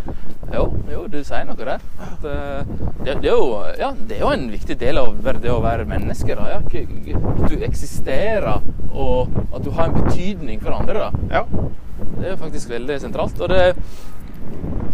Jo, 0.54 0.68
jo 0.92 1.04
du 1.12 1.20
sier 1.26 1.44
noe 1.48 1.58
der. 1.60 1.84
At, 2.06 2.28
eh, 2.30 2.72
det, 3.02 3.18
det, 3.26 3.32
er 3.32 3.34
jo, 3.34 3.50
ja, 3.80 3.92
det 3.98 4.20
er 4.20 4.24
jo 4.24 4.32
en 4.32 4.48
viktig 4.54 4.78
del 4.80 5.02
av 5.02 5.20
det 5.42 5.52
å 5.52 5.60
være 5.64 5.88
menneske. 5.90 6.38
Da, 6.40 6.48
ja. 6.54 6.62
At 6.64 7.52
du 7.52 7.66
eksisterer, 7.66 8.64
og 8.94 9.36
at 9.50 9.66
du 9.66 9.72
har 9.76 9.90
en 9.90 10.00
betydning 10.00 10.64
for 10.64 10.78
andre. 10.78 11.10
Da. 11.10 11.40
Ja. 11.42 11.72
Det 12.14 12.28
er 12.28 12.36
jo 12.36 12.42
faktisk 12.46 12.72
veldig 12.72 13.00
sentralt. 13.04 13.42
Og 13.42 13.52
det 13.52 13.74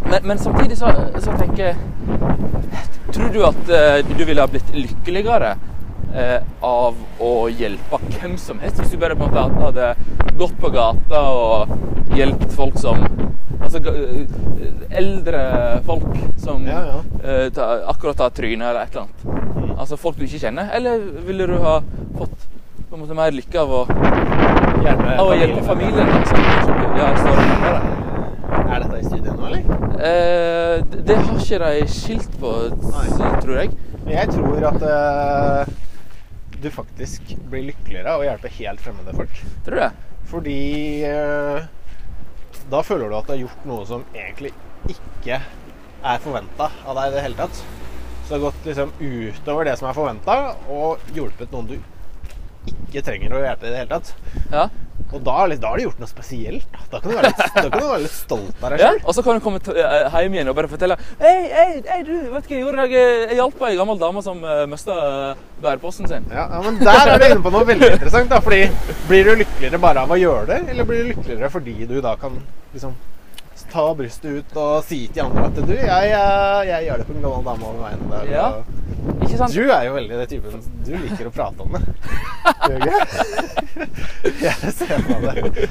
Men, 0.10 0.24
men 0.24 0.40
samtidig 0.40 0.78
så, 0.80 0.90
så 1.20 1.34
tenker 1.38 1.66
jeg 1.66 1.76
Tror 3.14 3.34
du 3.34 3.42
at 3.44 3.72
eh, 3.74 4.06
du 4.08 4.24
ville 4.24 4.42
ha 4.42 4.48
blitt 4.48 4.70
lykkeligere 4.74 5.58
eh, 6.16 6.40
av 6.66 6.96
å 7.22 7.32
hjelpe 7.52 8.00
hvem 8.20 8.38
som 8.38 8.60
helst? 8.60 8.80
Hvis 8.82 8.92
du 8.92 8.98
bare 9.02 9.16
på 9.16 9.28
en 9.28 9.34
måte 9.34 9.64
hadde 9.66 9.96
gått 10.40 10.56
på 10.62 10.70
gata 10.74 11.22
og 11.34 11.74
hjulpet 12.18 12.52
folk 12.56 12.78
som 12.80 13.06
Altså 13.60 13.80
eldre 14.96 15.40
folk 15.86 16.06
som 16.40 16.64
Ja, 16.66 16.80
ja. 16.88 17.00
eh, 17.28 17.50
ta, 17.54 17.66
akkurat 17.92 18.20
har 18.24 18.30
trynet 18.34 18.70
eller 18.70 18.82
et 18.86 18.96
eller 18.96 19.02
annet. 19.02 19.26
Mm. 19.26 19.74
Altså 19.80 19.98
folk 20.00 20.16
du 20.18 20.24
ikke 20.26 20.40
kjenner. 20.46 20.70
Eller 20.74 21.02
ville 21.28 21.46
du 21.50 21.58
ha 21.62 21.80
fått 22.18 22.48
på 22.90 22.96
en 22.96 23.04
måte 23.04 23.18
mer 23.18 23.36
lykke 23.36 23.60
av 23.62 23.74
å, 23.82 23.82
Hjelpe 24.80 25.18
av 25.20 25.28
å 25.28 25.36
hjelpe 25.36 25.62
familien? 25.68 26.08
Liksom, 26.08 26.40
ja. 26.98 27.10
Er 28.70 28.80
dette 28.86 28.98
i 29.02 29.04
studiet 29.06 29.36
nå, 29.36 29.46
eller? 29.50 29.62
Eh, 30.00 30.80
det- 30.90 31.04
det 31.06 31.18
har 31.20 31.36
ikke 31.36 31.60
de 31.60 31.88
skilt 31.92 32.40
på, 32.40 32.54
Nei. 32.90 33.40
tror 33.42 33.56
jeg. 33.60 33.70
Jeg 34.08 34.30
tror 34.34 34.66
at 34.72 34.82
eh, 34.82 35.74
du 36.64 36.70
faktisk 36.74 37.34
blir 37.52 37.70
lykkeligere 37.70 38.14
av 38.14 38.24
å 38.24 38.28
hjelpe 38.28 38.52
helt 38.60 38.82
fremmede 38.84 39.16
folk. 39.16 39.42
Tror 39.66 39.76
du 39.76 39.82
det? 39.82 39.92
Fordi 40.30 40.58
eh, 41.08 41.68
da 42.70 42.82
føler 42.86 43.10
du 43.10 43.18
at 43.18 43.30
du 43.30 43.34
har 43.34 43.44
gjort 43.44 43.70
noe 43.70 43.86
som 43.90 44.04
egentlig 44.14 44.52
ikke 44.90 45.40
er 45.40 46.22
forventa 46.24 46.70
av 46.86 46.98
deg 46.98 47.10
i 47.10 47.16
det 47.16 47.24
hele 47.26 47.40
tatt. 47.40 47.64
Så 48.26 48.30
du 48.30 48.36
har 48.36 48.46
gått 48.50 48.68
liksom 48.70 48.92
utover 49.00 49.66
det 49.66 49.78
som 49.80 49.90
er 49.90 49.98
forventa, 49.98 50.36
og 50.70 51.02
hjulpet 51.16 51.56
noen 51.56 51.72
du 51.72 51.80
ikke 52.70 53.04
trenger 53.06 53.34
å 53.34 53.42
hjelpe 53.42 53.68
i 53.68 53.74
det 53.74 53.82
hele 53.82 53.98
tatt. 53.98 54.14
Ja. 54.54 54.68
Og 55.10 55.24
da, 55.26 55.36
da 55.58 55.72
har 55.72 55.80
du 55.80 55.86
gjort 55.88 56.02
noe 56.02 56.10
spesielt. 56.10 56.68
Da, 56.70 56.84
da, 56.92 57.00
kan, 57.02 57.10
du 57.10 57.18
være 57.18 57.32
litt, 57.32 57.40
da 57.56 57.64
kan 57.66 57.82
du 57.82 57.88
være 57.88 58.02
litt 58.04 58.14
stolt 58.14 58.64
av 58.64 58.74
deg 58.74 58.84
ja. 58.84 58.92
Og 59.02 59.16
så 59.18 59.24
kan 59.26 59.40
du 59.40 59.44
komme 59.44 59.62
eh, 59.74 60.18
hjem 60.22 60.38
igjen 60.38 60.52
og 60.52 60.58
bare 60.60 60.70
fortelle 60.72 60.98
Hei, 61.22 61.36
hei, 61.50 61.68
hei 61.88 62.00
du, 62.06 62.14
vet 62.34 62.46
ikke, 62.46 62.56
jeg 62.60 62.66
gjorde? 62.66 62.88
Jeg 62.94 63.40
hjalp 63.40 63.64
ei 63.66 63.78
gammel 63.80 64.02
dame 64.02 64.24
som 64.26 64.42
uh, 64.46 64.64
mista 64.70 64.98
bæreposten 65.64 66.10
sin. 66.10 66.28
Ja, 66.32 66.46
ja, 66.54 66.62
men 66.66 66.78
der 66.82 67.14
er 67.16 67.22
du 67.22 67.28
inne 67.30 67.46
på 67.46 67.54
noe 67.54 67.66
veldig 67.68 67.94
interessant. 67.98 68.30
da, 68.32 68.42
fordi 68.44 68.62
Blir 69.10 69.26
du 69.26 69.42
lykkeligere 69.42 69.82
bare 69.82 70.06
av 70.06 70.14
å 70.14 70.20
gjøre 70.20 70.46
det, 70.52 70.60
eller 70.74 70.88
blir 70.88 71.04
du 71.04 71.14
lykkeligere 71.14 71.50
fordi 71.54 71.78
du 71.90 71.98
da 72.06 72.14
kan 72.20 72.38
liksom 72.76 72.94
ta 73.72 73.86
brystet 73.98 74.40
ut 74.40 74.60
og 74.60 74.84
si 74.88 75.04
til 75.14 75.26
andre 75.26 75.48
at 75.50 75.62
du, 75.62 75.74
jeg, 75.76 76.12
jeg, 76.12 76.86
jeg 76.88 77.08
på 77.08 77.16
en 77.16 77.24
gammel 77.26 77.48
dame 77.48 77.70
over 77.70 77.82
veien 77.86 78.06
der. 78.12 78.32
Ja. 78.34 78.48
Ikke 79.24 79.38
sant? 79.40 79.54
Du 79.56 79.70
er 79.72 79.86
jo 79.88 79.94
veldig 79.96 80.18
den 80.20 80.30
typen 80.30 80.64
Du 80.86 80.92
liker 81.00 81.30
å 81.30 81.32
prate 81.34 81.64
om 81.64 81.76
det. 81.76 81.82
Gjør? 82.70 83.14
Jeg 84.40 84.74
ser 84.76 85.06
på 85.06 85.18
det. 85.24 85.68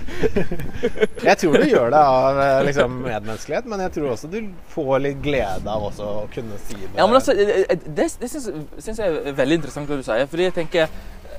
Jeg 1.26 1.36
tror 1.42 1.58
du 1.58 1.66
gjør 1.68 1.92
det 1.92 2.00
av 2.00 2.40
eh, 2.42 2.60
liksom, 2.68 2.96
medmenneskelighet, 3.04 3.68
men 3.70 3.82
jeg 3.84 3.94
tror 3.98 4.14
også 4.14 4.30
du 4.32 4.38
får 4.72 4.94
litt 5.04 5.20
glede 5.24 5.68
av 5.68 5.84
også 5.90 6.08
å 6.22 6.24
kunne 6.32 6.58
si 6.64 6.78
det. 6.78 6.94
Ja, 6.96 7.04
men 7.06 7.18
altså, 7.20 7.36
eh, 7.36 7.64
eh, 7.66 7.84
Det, 7.84 8.08
det 8.22 8.30
syns 8.32 8.48
jeg 8.88 9.04
er 9.04 9.36
veldig 9.36 9.60
interessant 9.60 9.90
det 9.90 10.00
du 10.00 10.06
sier. 10.06 10.26
fordi 10.30 10.48
jeg 10.48 10.56
tenker 10.62 10.88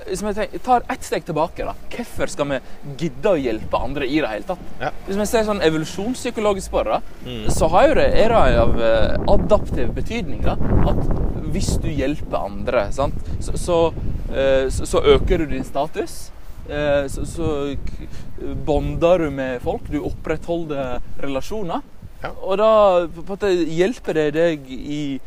hvis 0.09 0.21
vi 0.25 0.59
tar 0.65 0.83
ett 0.89 1.03
steg 1.05 1.25
tilbake, 1.27 1.65
da. 1.65 1.73
hvorfor 1.93 2.29
skal 2.31 2.47
vi 2.49 2.59
gidde 2.97 3.31
å 3.31 3.37
hjelpe 3.39 3.77
andre 3.79 4.07
i 4.07 4.19
det 4.19 4.29
hele 4.31 4.47
tatt? 4.47 4.63
Ja. 4.81 4.89
Hvis 5.07 5.19
vi 5.21 5.25
ser 5.29 5.45
sånn 5.47 5.61
evolusjonspsykologisk 5.65 6.71
på 6.73 6.83
det, 6.87 6.99
Mm. 7.25 7.49
så 7.53 7.67
har 7.69 7.87
jo 7.89 7.93
det, 7.99 8.07
er 8.23 8.29
det 8.29 8.59
av 8.59 8.81
eh, 8.81 9.17
adaptiv 9.33 9.93
betydning. 9.93 10.41
da, 10.43 10.55
At 10.89 10.99
hvis 11.53 11.77
du 11.81 11.87
hjelper 11.89 12.37
andre, 12.45 12.91
sant, 12.91 13.13
så, 13.39 13.57
så, 13.57 13.77
eh, 14.33 14.69
så, 14.69 15.01
øker 15.15 15.37
du 15.37 15.45
din 15.45 15.63
status. 15.63 16.31
Eh, 16.69 17.07
Så, 17.07 17.25
så 17.25 17.75
bonder 18.65 19.17
du 19.19 19.29
med 19.31 19.61
folk. 19.61 19.81
Du 19.89 19.99
opprettholder 20.01 20.99
relasjoner. 21.19 21.81
Ja. 22.23 22.29
Og 22.43 22.57
da 22.57 23.07
hjelper 23.47 24.13
det 24.13 24.33
deg 24.33 24.69
i 24.69 25.19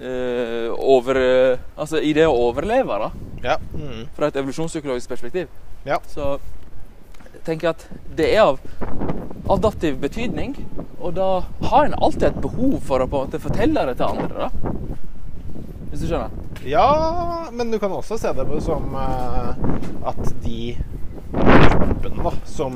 over, 0.00 1.58
altså 1.76 1.98
i 2.00 2.12
det 2.16 2.24
å 2.26 2.36
overleve, 2.48 2.98
da, 3.02 3.10
Ja. 3.42 3.56
Mm. 3.74 4.08
fra 4.16 4.28
et 4.28 4.36
evolusjonspsykologisk 4.36 5.08
perspektiv. 5.08 5.48
Ja. 5.84 6.00
Så 6.08 6.38
jeg 7.32 7.42
tenker 7.46 7.72
at 7.72 7.86
det 8.16 8.28
er 8.34 8.42
av 8.44 8.60
adaptiv 9.50 9.96
betydning, 10.02 10.54
og 11.00 11.16
da 11.16 11.30
har 11.70 11.88
en 11.88 11.96
alltid 11.96 12.28
et 12.28 12.42
behov 12.42 12.78
for 12.86 13.02
å 13.02 13.08
på 13.10 13.22
en 13.22 13.30
måte 13.30 13.42
fortelle 13.42 13.86
det 13.88 13.96
til 13.98 14.20
andre. 14.20 14.46
da. 14.46 14.76
Hvis 15.90 16.04
du 16.04 16.10
skjønner? 16.10 16.34
Ja, 16.68 16.86
men 17.56 17.72
du 17.72 17.78
kan 17.82 17.92
også 17.96 18.18
se 18.20 18.30
det 18.36 18.44
på 18.46 18.60
som 18.62 18.92
uh, 18.94 19.56
at 20.06 20.20
de 20.44 20.74
gruppene 21.30 22.24
da, 22.26 22.32
som 22.46 22.74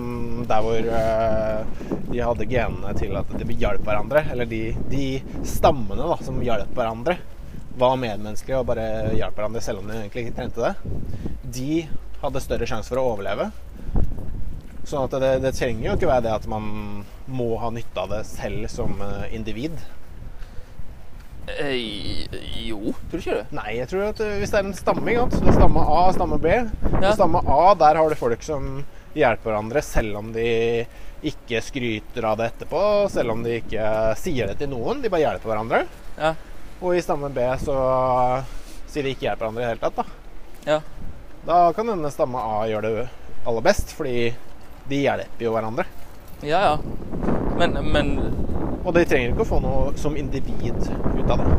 der 0.48 0.64
hvor 0.64 0.88
uh, 0.88 1.92
de 2.08 2.22
hadde 2.24 2.48
genene 2.48 2.94
til 2.98 3.14
at 3.20 3.30
de 3.38 3.58
hjalp 3.60 3.84
hverandre, 3.86 4.24
eller 4.32 4.48
de, 4.50 4.64
de 4.90 5.06
stammene 5.46 6.08
da, 6.10 6.18
som 6.24 6.42
hjalp 6.42 6.72
hverandre, 6.74 7.18
var 7.78 7.98
medmenneskelige 8.00 8.60
og 8.60 8.68
bare 8.70 8.86
hjalp 9.18 9.38
hverandre 9.38 9.62
selv 9.64 9.82
om 9.82 9.90
de 9.90 9.98
egentlig 9.98 10.26
ikke 10.26 10.36
trengte 10.38 10.62
det, 10.62 10.74
de 11.56 11.84
hadde 12.22 12.42
større 12.44 12.68
sjanse 12.68 12.90
for 12.90 13.00
å 13.00 13.08
overleve. 13.14 13.50
Sånn 14.84 15.06
at 15.06 15.16
det, 15.20 15.32
det 15.44 15.54
trenger 15.56 15.88
jo 15.88 15.96
ikke 15.96 16.10
være 16.10 16.26
det 16.26 16.32
at 16.34 16.48
man 16.50 17.04
må 17.26 17.54
ha 17.60 17.70
nytte 17.72 18.02
av 18.02 18.10
det 18.12 18.24
selv 18.28 18.66
som 18.72 18.98
eh, 19.00 19.30
individ. 19.36 19.78
Eh, 21.46 22.24
jo, 22.64 22.92
tror 23.08 23.16
du 23.16 23.22
ikke 23.22 23.38
det? 23.38 23.46
Nei, 23.56 23.70
jeg 23.78 23.88
tror 23.90 24.10
at 24.10 24.20
eh, 24.24 24.36
hvis 24.40 24.52
det 24.52 24.60
er 24.60 24.68
en 24.68 24.76
stamme, 24.76 25.16
så 25.32 25.40
det 25.40 25.52
er 25.52 25.58
stamme 25.58 25.84
A 25.84 25.98
og 26.02 26.14
stamme 26.18 26.40
B. 26.40 26.52
Ja. 27.00 27.14
Stamme 27.16 27.42
A 27.48 27.62
der 27.80 28.00
har 28.00 28.12
du 28.12 28.20
folk 28.20 28.44
som 28.44 28.84
hjelper 29.14 29.50
hverandre 29.50 29.82
selv 29.84 30.20
om 30.20 30.32
de 30.34 30.48
ikke 31.24 31.62
skryter 31.64 32.26
av 32.28 32.36
det 32.40 32.50
etterpå, 32.52 32.80
selv 33.12 33.32
om 33.32 33.44
de 33.44 33.60
ikke 33.62 33.86
sier 34.20 34.50
det 34.50 34.58
til 34.60 34.72
noen. 34.74 35.00
De 35.00 35.12
bare 35.12 35.24
hjelper 35.24 35.52
hverandre. 35.52 35.84
Ja. 36.18 36.34
Og 36.80 36.96
i 36.96 37.02
stamme 37.02 37.30
B 37.34 37.44
så 37.62 37.74
sier 38.90 39.06
de 39.06 39.14
ikke 39.14 39.28
hjelper 39.28 39.46
hverandre 39.46 39.62
i 39.62 39.64
det 39.64 39.70
hele 39.72 39.82
tatt. 39.84 39.96
Da. 39.96 40.04
Ja. 40.64 40.80
da 41.44 41.58
kan 41.76 41.90
denne 41.92 42.10
stamme 42.12 42.40
A 42.40 42.64
gjøre 42.70 42.90
det 42.90 43.06
aller 43.44 43.64
best, 43.64 43.92
fordi 43.96 44.32
de 44.88 45.00
hjelper 45.04 45.46
jo 45.46 45.54
hverandre. 45.54 45.86
Ja, 46.44 46.60
ja. 46.60 46.78
Men, 47.58 47.78
men 47.92 48.14
Og 48.84 48.92
de 48.96 49.04
trenger 49.08 49.32
ikke 49.32 49.44
å 49.46 49.48
få 49.48 49.60
noe 49.64 49.94
som 50.00 50.16
individ 50.18 50.76
ut 50.76 51.30
av 51.30 51.40
det. 51.40 51.50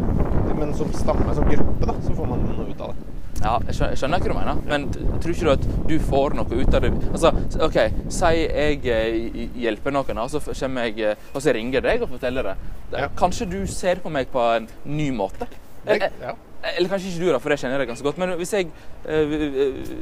Men 0.56 0.74
som 0.78 0.92
stamme, 0.94 1.34
som 1.36 1.48
gruppe, 1.50 1.88
da, 1.88 1.96
så 2.06 2.14
får 2.16 2.30
man 2.30 2.44
noe 2.46 2.68
ut 2.70 2.84
av 2.86 2.94
det. 2.94 3.15
Ja, 3.44 3.58
jeg 3.68 3.76
skjønner, 3.76 3.92
jeg 3.92 4.00
skjønner 4.00 4.22
hva 4.24 4.32
du 4.32 4.38
mener, 4.38 4.62
men 4.70 4.86
tror 5.22 5.34
ikke 5.34 5.46
du 5.46 5.52
at 5.52 5.66
du 5.90 5.96
får 6.08 6.36
noe 6.40 6.60
ut 6.62 6.78
av 6.78 6.86
det? 6.86 6.92
Altså, 7.12 7.32
OK, 7.68 7.78
si 8.16 8.32
jeg 8.46 8.80
eh, 8.96 9.46
hjelper 9.66 9.96
noen, 9.96 10.22
og 10.24 10.32
så 10.32 10.42
jeg 10.56 11.04
eh, 11.04 11.28
og 11.34 11.44
så 11.44 11.54
ringer 11.56 11.82
jeg 11.82 11.86
deg 11.90 12.06
og 12.08 12.16
forteller 12.16 12.52
det. 12.52 12.56
Ja. 12.96 13.10
Kanskje 13.20 13.50
du 13.52 13.60
ser 13.70 14.00
på 14.04 14.14
meg 14.14 14.32
på 14.34 14.42
en 14.56 14.70
ny 14.88 15.12
måte? 15.16 15.50
Jeg, 15.86 16.02
Eh, 16.02 16.12
ja. 16.24 16.32
Eller 16.74 16.90
kanskje 16.90 17.12
ikke 17.12 17.22
du, 17.26 17.30
da, 17.36 17.40
for 17.44 17.54
jeg 17.54 17.62
kjenner 17.62 17.82
deg 17.84 17.90
ganske 17.92 18.06
godt. 18.08 18.18
Men 18.22 18.34
hvis, 18.40 18.54
jeg, 18.56 18.70
eh, 19.06 19.36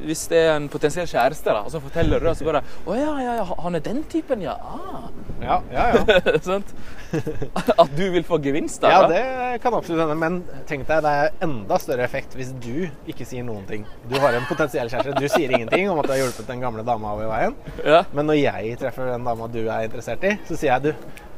hvis 0.08 0.22
det 0.32 0.40
er 0.46 0.54
en 0.56 0.70
potensiell 0.72 1.08
kjæreste, 1.10 1.52
da, 1.52 1.64
og 1.68 1.74
så 1.74 1.82
forteller 1.84 2.24
du 2.24 2.30
det, 2.30 2.36
så 2.40 2.48
bare 2.48 2.62
Å 2.88 2.96
ja, 2.98 3.14
ja, 3.24 3.34
ja, 3.42 3.48
han 3.66 3.76
er 3.80 3.84
den 3.84 4.04
typen, 4.12 4.44
ja. 4.46 4.56
Ah. 4.64 5.10
Ja, 5.44 5.58
ja, 5.74 5.88
ja. 5.92 6.38
Sant? 6.50 6.72
At 7.14 7.92
du 7.98 8.06
vil 8.14 8.24
få 8.26 8.40
gevinst 8.42 8.84
av 8.88 8.94
Ja, 8.94 9.02
det? 9.12 9.20
det 9.20 9.62
kan 9.64 9.76
absolutt 9.76 10.06
hende. 10.06 10.16
Men 10.20 10.40
tenk 10.70 10.88
deg, 10.88 11.04
det 11.06 11.12
er 11.26 11.36
enda 11.46 11.78
større 11.84 12.06
effekt 12.08 12.38
hvis 12.40 12.54
du 12.64 12.88
ikke 13.12 13.28
sier 13.28 13.44
noen 13.46 13.66
ting. 13.70 13.84
Du 14.10 14.16
har 14.24 14.34
en 14.38 14.48
potensiell 14.50 14.90
kjæreste. 14.90 15.20
Du 15.20 15.28
sier 15.30 15.52
ingenting 15.54 15.92
om 15.92 16.00
at 16.02 16.08
du 16.10 16.16
har 16.16 16.24
hjulpet 16.24 16.48
den 16.50 16.64
gamle 16.64 16.86
dama 16.88 17.12
over 17.18 17.30
veien. 17.34 17.58
Ja. 17.84 18.06
Men 18.16 18.32
når 18.32 18.40
jeg 18.40 18.80
treffer 18.82 19.12
den 19.14 19.28
dama 19.28 19.52
du 19.52 19.62
er 19.68 19.90
interessert 19.90 20.24
i, 20.26 20.38
så 20.48 20.56
sier 20.58 20.74
jeg 20.78 20.88
du 20.94 20.94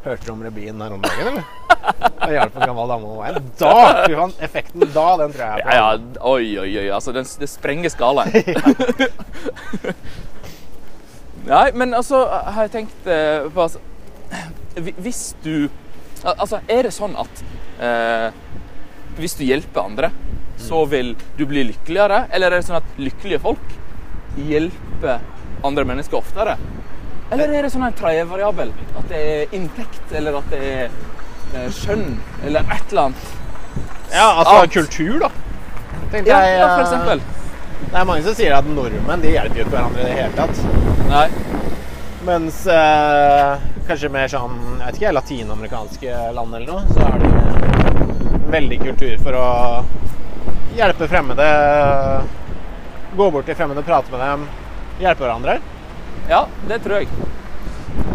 Hørte 0.06 0.28
du 0.28 0.32
om 0.36 0.44
Rebien 0.46 0.82
her 0.82 0.94
om 0.94 1.02
dagen, 1.02 1.28
eller? 1.32 1.46
Det 2.26 2.34
hjalp 2.36 2.58
en 2.58 2.68
gammel 2.70 2.92
dame 2.94 3.08
over 3.10 3.24
veien. 3.24 3.48
Da! 3.58 3.72
fy 4.06 4.18
faen, 4.18 4.36
effekten 4.48 4.86
da, 4.94 5.06
den 5.22 5.34
tror 5.34 5.44
jeg 5.44 5.54
er 5.54 5.66
Ja, 5.66 5.76
ja, 5.80 6.20
oi, 6.30 6.46
oi, 6.62 6.70
oi. 6.84 6.86
Altså, 6.94 7.14
den, 7.16 7.26
det 7.42 7.50
sprenger 7.50 7.94
skalaen. 7.94 8.30
Nei, 11.50 11.66
men 11.78 11.94
altså, 11.94 12.24
har 12.30 12.66
jeg 12.66 12.74
tenkt 12.74 13.10
eh, 13.10 13.46
på 13.54 13.66
altså, 13.68 13.82
Hvis 14.98 15.36
du 15.46 15.68
Altså, 16.26 16.62
er 16.72 16.88
det 16.88 16.94
sånn 16.96 17.14
at 17.22 17.42
eh, 17.86 18.30
hvis 19.20 19.36
du 19.38 19.44
hjelper 19.46 19.86
andre, 19.86 20.08
så 20.60 20.82
vil 20.90 21.14
du 21.38 21.44
bli 21.48 21.62
lykkeligere? 21.70 22.26
Eller 22.34 22.50
er 22.50 22.60
det 22.60 22.68
sånn 22.68 22.80
at 22.82 22.98
lykkelige 23.00 23.40
folk 23.44 23.76
hjelper 24.50 25.22
andre 25.64 25.86
mennesker 25.88 26.18
oftere? 26.18 26.58
Eller 27.34 27.50
er 27.58 27.66
det 27.66 27.72
sånn 27.74 27.86
en 27.88 27.96
tredje 27.98 28.26
variabel? 28.30 28.72
At 29.00 29.08
det 29.10 29.22
er 29.30 29.56
inntekt, 29.58 30.04
eller 30.14 30.38
at 30.40 30.52
det 30.54 30.60
er 30.70 30.84
eh, 31.56 31.70
skjønn, 31.74 32.20
eller 32.46 32.68
et 32.70 32.92
eller 32.94 33.08
annet? 33.08 33.32
Ja, 34.14 34.28
altså 34.42 34.60
Alt. 34.62 34.76
kultur, 34.76 35.18
da. 35.26 35.32
Tenkte 36.12 36.30
Ja, 36.30 36.42
jeg, 36.46 36.60
ja, 36.60 36.68
for 36.70 36.84
eh, 36.84 36.86
eksempel. 36.86 37.24
Det 37.86 38.00
er 38.02 38.08
mange 38.08 38.26
som 38.26 38.38
sier 38.38 38.56
at 38.56 38.70
nordmenn 38.70 39.24
de 39.24 39.34
hjelper 39.34 39.60
jo 39.60 39.66
ikke 39.66 39.74
hverandre 39.74 40.04
i 40.04 40.08
det 40.10 40.18
hele 40.20 40.38
tatt. 40.38 40.62
Nei. 41.10 41.28
Mens 42.26 42.62
eh, 42.72 43.66
kanskje 43.90 44.10
mer 44.14 44.30
sånn 44.32 44.56
jeg 44.80 44.86
vet 44.86 45.00
ikke, 45.02 45.14
latinamerikanske 45.18 46.22
land 46.38 46.58
eller 46.58 46.72
noe, 46.72 46.86
så 46.94 47.10
er 47.10 47.22
det 47.22 48.50
veldig 48.54 48.80
kultur 48.86 49.14
for 49.26 49.38
å 49.42 49.50
hjelpe 50.78 51.10
fremmede. 51.10 51.46
Gå 53.18 53.30
bort 53.32 53.48
til 53.50 53.58
fremmede, 53.58 53.86
prate 53.86 54.14
med 54.14 54.22
dem, 54.22 54.46
hjelpe 55.02 55.26
hverandre. 55.26 55.60
Ja, 56.30 56.46
det 56.68 56.82
tror 56.84 57.02
jeg. 57.02 57.08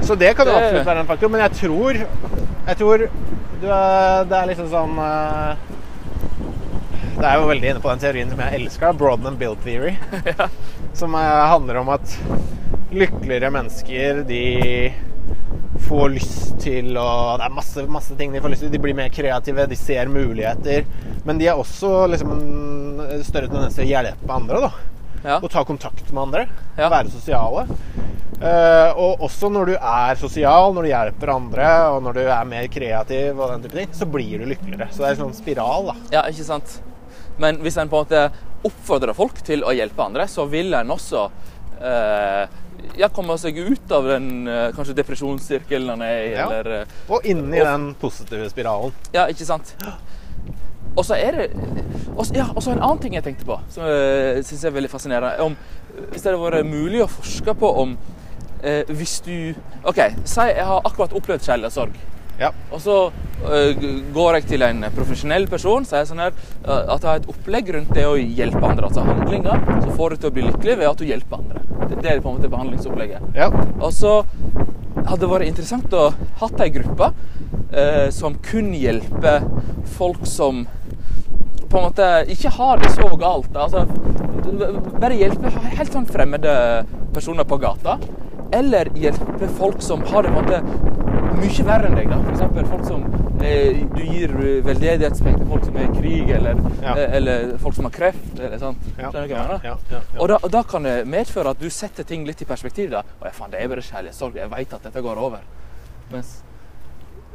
Så 0.05 0.17
det 0.19 0.35
kan 0.37 0.47
jo 0.47 0.53
Det- 0.53 0.63
absolutt 0.65 0.87
være 0.87 1.01
en 1.05 1.07
faktor, 1.07 1.29
men 1.31 1.41
jeg 1.41 1.53
tror 1.53 1.93
Jeg 2.67 2.77
tror 2.77 3.09
du 3.61 3.67
er, 3.69 4.25
det 4.25 4.37
er 4.39 4.47
liksom 4.49 4.69
sånn 4.73 4.99
eh, 4.99 5.57
Det 7.19 7.27
er 7.29 7.35
jo 7.37 7.49
veldig 7.51 7.71
inne 7.71 7.81
på 7.85 7.91
den 7.93 7.99
teorien 8.01 8.31
som 8.31 8.39
jeg 8.41 8.61
elsker, 8.61 8.93
Broaden 8.97 9.27
and 9.27 9.39
Build 9.39 9.61
Theory. 9.65 9.97
Som 11.01 11.15
eh, 11.15 11.49
handler 11.51 11.77
om 11.83 11.89
at 11.93 12.15
lykkeligere 12.91 13.51
mennesker, 13.53 14.23
de 14.27 14.93
får 15.87 16.09
lyst 16.15 16.55
til 16.65 16.97
å 16.99 17.37
Det 17.39 17.45
er 17.47 17.55
masse, 17.55 17.85
masse 17.93 18.17
ting 18.17 18.33
de 18.33 18.41
får 18.41 18.55
lyst 18.55 18.65
til. 18.65 18.73
De 18.73 18.81
blir 18.83 18.97
mer 18.97 19.13
kreative, 19.13 19.67
de 19.69 19.77
ser 19.77 20.09
muligheter. 20.13 20.85
Men 21.25 21.39
de 21.39 21.47
er 21.51 21.61
også 21.61 22.07
liksom 22.11 22.33
en 22.33 23.25
større 23.27 23.49
tendens 23.53 23.77
til 23.77 23.85
å 23.85 23.91
hjelpe 23.91 24.35
andre, 24.35 24.61
da. 24.69 24.73
Ja. 25.25 25.39
Og 25.41 25.51
ta 25.53 25.65
kontakt 25.69 26.09
med 26.13 26.23
andre. 26.23 26.47
Ja. 26.79 26.89
Være 26.93 27.11
sosiale. 27.13 27.67
Uh, 28.41 28.97
og 28.97 29.25
også 29.27 29.51
når 29.53 29.67
du 29.69 29.75
er 29.77 30.17
sosial, 30.17 30.71
når 30.73 30.87
du 30.87 30.89
hjelper 30.89 31.33
andre, 31.35 31.67
og 31.93 31.99
når 32.07 32.17
du 32.17 32.21
er 32.25 32.47
mer 32.49 32.69
kreativ, 32.73 33.37
og 33.37 33.51
den 33.53 33.67
type 33.67 33.77
ting, 33.83 33.91
så 33.93 34.09
blir 34.09 34.41
du 34.41 34.47
lykkeligere. 34.49 34.89
Så 34.95 35.03
det 35.03 35.11
er 35.11 35.19
en 35.19 35.23
sånn 35.27 35.37
spiral, 35.37 35.91
da. 35.91 35.97
Ja, 36.15 36.23
ikke 36.33 36.47
sant? 36.49 36.79
Men 37.41 37.61
hvis 37.61 37.77
en 37.81 37.91
på 37.93 38.01
en 38.01 38.07
måte 38.09 38.23
oppfordrer 38.65 39.17
folk 39.17 39.43
til 39.45 39.63
å 39.65 39.75
hjelpe 39.77 40.05
andre, 40.05 40.25
så 40.29 40.47
vil 40.49 40.73
en 40.77 40.93
også 40.97 41.27
uh, 41.29 42.45
ja, 42.97 43.09
komme 43.13 43.37
seg 43.41 43.59
ut 43.61 43.93
av 43.93 44.07
den 44.09 44.49
eh, 44.49 44.71
kanskje 44.77 44.95
depresjonssirkelen 44.97 45.91
han 45.93 46.03
er 46.05 46.21
i, 46.25 46.31
Ja. 46.33 46.47
eller 46.49 46.87
Og 47.13 47.25
inn 47.29 47.45
i 47.53 47.61
Og- 47.61 47.67
den 47.67 47.95
positive 48.01 48.49
spiralen. 48.51 48.93
Ja, 49.13 49.27
ikke 49.29 49.45
sant? 49.45 49.75
Og 50.97 51.05
så 51.07 51.17
er 51.17 51.37
det 51.39 51.49
også, 52.17 52.35
ja, 52.35 52.47
og 52.55 52.63
så 52.63 52.75
en 52.75 52.83
annen 52.83 53.03
ting 53.03 53.15
jeg 53.15 53.25
tenkte 53.25 53.47
på, 53.49 53.59
som 53.73 53.87
jeg 53.87 54.45
syns 54.49 54.65
er 54.67 54.75
veldig 54.75 54.91
fascinerende. 54.93 55.45
Om, 55.45 55.57
hvis 56.11 56.23
det 56.23 56.33
hadde 56.33 56.43
vært 56.43 56.71
mulig 56.71 57.03
å 57.05 57.11
forske 57.11 57.55
på 57.59 57.71
om 57.83 57.97
eh, 58.63 58.89
Hvis 58.89 59.19
du 59.27 59.35
OK, 59.89 60.01
si 60.29 60.47
jeg 60.51 60.67
har 60.67 60.87
akkurat 60.87 61.15
opplevd 61.17 61.47
kjærlighetssorg. 61.47 61.99
Ja. 62.41 62.51
Og 62.73 62.81
så 62.81 62.95
uh, 63.11 63.83
går 64.15 64.39
jeg 64.39 64.47
til 64.55 64.65
en 64.65 64.87
profesjonell 64.97 65.45
person 65.51 65.85
sier 65.85 66.07
sånn 66.09 66.23
her, 66.25 66.33
uh, 66.65 66.95
at 66.95 67.03
jeg 67.03 67.11
har 67.11 67.21
et 67.21 67.29
opplegg 67.29 67.69
rundt 67.77 67.93
det 67.97 68.07
å 68.09 68.15
hjelpe 68.17 68.63
andre. 68.65 68.89
Altså 68.89 69.05
handlinger 69.05 69.61
som 69.69 69.93
får 69.99 70.15
deg 70.15 70.23
til 70.23 70.31
å 70.31 70.37
bli 70.39 70.47
lykkelig 70.47 70.79
ved 70.81 70.89
at 70.89 71.03
du 71.03 71.09
hjelper 71.09 71.43
andre. 71.43 71.65
Det, 71.83 71.99
det 72.01 72.15
er 72.15 72.23
på 72.25 72.33
en 72.33 72.39
måte 72.39 72.53
behandlingsopplegget. 72.53 73.29
Ja. 73.37 73.51
Og 73.77 73.93
så 73.93 74.23
hadde 75.05 75.21
det 75.21 75.31
vært 75.35 75.51
interessant 75.51 75.97
å 75.97 76.07
hatt 76.41 76.65
ei 76.65 76.73
gruppe 76.73 77.11
uh, 77.13 78.09
som 78.15 78.41
kun 78.49 78.73
hjelper 78.77 79.45
folk 79.99 80.25
som 80.29 80.65
på 81.71 81.79
en 81.79 81.85
måte 81.89 82.07
ikke 82.35 82.51
ha 82.57 82.71
det 82.81 82.91
så 82.97 83.09
galt. 83.21 83.55
Altså, 83.57 83.85
bare 85.01 85.15
hjelpe 85.19 85.51
helt 85.77 85.93
sånn 85.95 86.09
fremmede 86.11 86.55
personer 87.15 87.47
på 87.47 87.59
gata. 87.63 87.99
Eller 88.53 88.91
hjelpe 88.99 89.47
folk 89.59 89.83
som 89.87 90.03
har 90.11 90.27
det 90.27 90.33
på 90.35 90.41
en 90.41 90.49
måte 90.49 90.89
mye 91.41 91.65
verre 91.69 91.87
enn 91.89 91.95
deg. 91.97 92.09
da. 92.11 92.19
Eksempel 92.33 92.67
folk 92.67 92.83
som 92.89 93.05
eh, 93.47 93.79
du 93.95 94.01
gir 94.03 94.35
veldedighetspenger 94.67 95.39
til 95.39 95.49
folk 95.53 95.65
som 95.69 95.79
er 95.79 95.87
i 95.87 95.95
krig, 96.01 96.33
eller, 96.37 96.59
Ja. 96.83 96.97
eh, 96.99 97.15
eller 97.21 97.55
folk 97.63 97.75
som 97.79 97.87
har 97.87 97.95
kreft. 97.95 98.27
eller 98.41 98.59
sånt. 98.59 98.83
Skjønner 98.97 99.13
du 99.13 99.19
hva 99.21 99.27
jeg 99.29 99.39
mener? 99.39 99.61
ja, 99.65 99.77
ja. 99.95 100.01
Og 100.19 100.29
da, 100.29 100.39
og 100.43 100.51
da 100.51 100.63
kan 100.67 100.83
det 100.83 100.97
medføre 101.07 101.55
at 101.55 101.63
du 101.63 101.71
setter 101.71 102.05
ting 102.05 102.27
litt 102.27 102.43
i 102.43 102.45
perspektiv. 102.51 102.91
da. 102.91 103.05
Og 103.21 103.27
ja, 103.31 103.33
faen, 103.39 103.51
det 103.55 103.63
er 103.63 103.69
bare 103.69 103.87
kjærlighetssorg. 103.87 104.35
Jeg 104.43 104.51
vet 104.51 104.75
at 104.75 104.83
dette 104.91 105.03
går 105.07 105.17
over. 105.19 105.39
Mens 106.11 106.41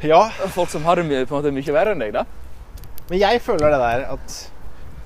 ja, 0.04 0.26
folk 0.52 0.70
som 0.70 0.84
har 0.84 1.00
det 1.00 1.06
mye, 1.08 1.26
på 1.26 1.38
en 1.38 1.42
måte 1.42 1.54
mye 1.56 1.74
verre 1.74 1.96
enn 1.96 2.04
deg, 2.04 2.12
da. 2.14 2.26
Men 3.10 3.20
jeg 3.22 3.42
føler 3.46 3.74
det 3.74 3.80
der 3.82 4.06
at 4.16 4.38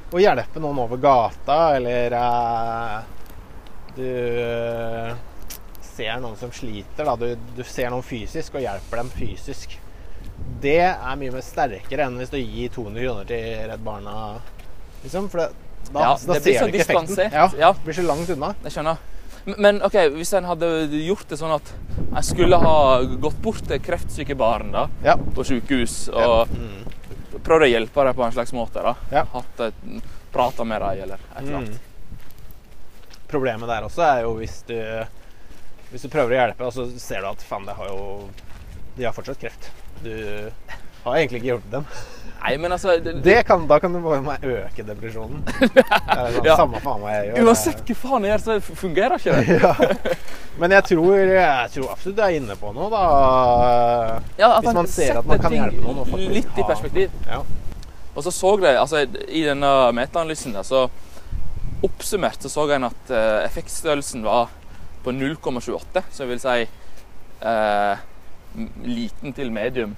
å 0.10 0.22
hjelpe 0.22 0.62
noen 0.64 0.80
over 0.82 0.98
gata, 1.02 1.58
eller 1.78 2.16
uh, 2.18 3.02
du 3.98 4.06
uh, 4.06 5.12
ser 5.84 6.18
noen 6.24 6.38
som 6.40 6.52
sliter, 6.56 7.06
da. 7.06 7.16
Du, 7.20 7.36
du 7.58 7.64
ser 7.68 7.92
noen 7.94 8.06
fysisk 8.06 8.56
og 8.58 8.64
hjelper 8.66 9.04
dem 9.04 9.12
fysisk. 9.14 9.76
Det 10.64 10.80
er 10.88 11.20
mye 11.20 11.34
mer 11.36 11.44
sterkere 11.46 12.08
enn 12.08 12.18
hvis 12.20 12.32
du 12.34 12.40
gir 12.40 12.72
200 12.74 13.04
kroner 13.04 13.30
til 13.30 13.70
Redd 13.70 13.84
Barna, 13.86 14.16
liksom. 15.04 15.30
For 15.32 15.44
det, 15.44 15.50
da, 15.92 16.00
Ja, 16.00 16.16
da 16.16 16.34
det 16.34 16.42
ser 16.44 16.66
du 16.66 16.74
ikke 16.74 16.86
effekten. 16.88 17.22
Ja, 17.34 17.46
ja. 17.60 17.72
det 17.76 17.86
blir 17.86 18.00
så 18.00 18.06
langt 18.08 18.30
unna. 18.34 18.54
Jeg 18.66 18.76
skjønner. 18.78 19.06
Men- 19.58 19.82
ok, 19.86 19.96
hvis 20.18 20.34
en 20.38 20.46
hadde 20.50 20.68
gjort 21.06 21.30
det 21.30 21.38
sånn 21.40 21.54
at 21.56 21.70
jeg 22.00 22.26
skulle 22.28 22.58
ha 22.60 22.76
gått 23.22 23.38
bort 23.42 23.62
til 23.68 23.80
kreftsyke 23.82 24.36
barn 24.38 24.72
da, 24.76 24.88
Ja. 25.04 25.16
på 25.16 25.46
sykehus 25.48 26.10
Ja. 26.14 26.46
Mm. 26.50 26.86
Prøvd 27.38 27.68
å 27.68 27.70
hjelpe 27.70 28.06
dem 28.08 28.18
på 28.18 28.26
en 28.26 28.36
slags 28.36 28.54
måte, 28.56 28.84
da. 28.84 28.96
Ja. 29.14 29.26
Hatt 29.34 29.64
et, 29.68 29.86
prata 30.34 30.66
med 30.66 30.82
dem 30.82 31.04
eller 31.06 31.22
et 31.22 31.42
eller 31.42 31.58
annet. 31.60 31.80
Mm. 31.80 31.86
Problemet 33.30 33.70
der 33.70 33.86
også 33.86 34.06
er 34.06 34.24
jo 34.26 34.36
hvis 34.40 34.62
du 34.66 34.78
Hvis 35.90 36.06
du 36.06 36.10
prøver 36.14 36.36
å 36.36 36.38
hjelpe, 36.38 36.66
og 36.66 36.74
så 36.74 36.86
ser 37.02 37.24
du 37.26 37.32
at 37.32 37.42
faen, 37.42 37.66
det 37.66 37.74
har 37.78 37.90
jo 37.90 38.30
De 38.98 39.06
har 39.08 39.14
fortsatt 39.16 39.42
kreft. 39.42 39.72
Du 40.04 40.14
har 41.04 41.18
egentlig 41.18 41.42
ikke 41.42 41.54
hjulpet 41.54 41.72
dem. 41.74 41.88
Nei, 42.40 42.54
men 42.58 42.72
altså 42.72 42.96
det, 43.04 43.36
kan, 43.48 43.66
da 43.68 43.80
kan 43.84 43.94
du 43.94 44.00
bare 44.04 44.22
meg 44.24 44.44
øke 44.48 44.84
depresjonen. 44.88 45.42
Det 45.70 45.84
sånn, 45.84 46.46
Ja. 46.48 46.56
Samme 46.56 46.80
faen 46.84 47.02
hva 47.04 47.16
jeg 47.18 47.28
gjør. 47.30 47.50
Uansett 47.50 47.82
hva 47.84 47.96
faen 48.00 48.28
jeg 48.28 48.32
gjør, 48.32 48.44
så 48.46 48.76
fungerer 48.80 49.16
ikke 49.20 49.36
det. 49.36 49.58
ja. 49.60 49.74
Men 50.60 50.76
jeg 50.76 50.88
tror, 50.90 51.16
jeg 51.20 51.74
tror 51.76 51.92
absolutt 51.94 52.18
du 52.18 52.24
er 52.24 52.38
inne 52.38 52.56
på 52.60 52.72
noe, 52.76 52.88
da. 52.94 53.04
Ja, 54.40 54.54
Hvis 54.60 54.80
man 54.80 54.90
ser 54.92 55.20
at 55.22 55.28
man 55.28 55.44
kan 55.44 55.56
hjelpe 55.56 55.84
noen 55.84 56.02
og 56.04 56.10
faktisk 56.10 56.36
Litt 56.40 56.60
i 56.60 56.68
perspektiv. 56.68 57.20
Ja. 57.28 57.44
Og 58.16 58.26
så 58.26 58.34
så 58.36 58.56
jeg, 58.64 58.80
altså 58.80 59.04
i 59.28 59.44
denne 59.46 59.70
metaanalysen 59.96 60.56
der, 60.56 60.68
så 60.68 60.88
oppsummert 61.86 62.44
så 62.44 62.52
så 62.52 62.66
jeg 62.72 62.84
at 62.84 63.14
uh, 63.14 63.46
effektstørrelsen 63.46 64.26
var 64.26 64.50
på 65.04 65.14
0,28, 65.16 66.04
så 66.12 66.24
jeg 66.26 66.32
vil 66.34 66.42
si 66.44 66.58
uh, 67.46 68.02
liten 68.84 69.36
til 69.36 69.52
medium 69.56 69.96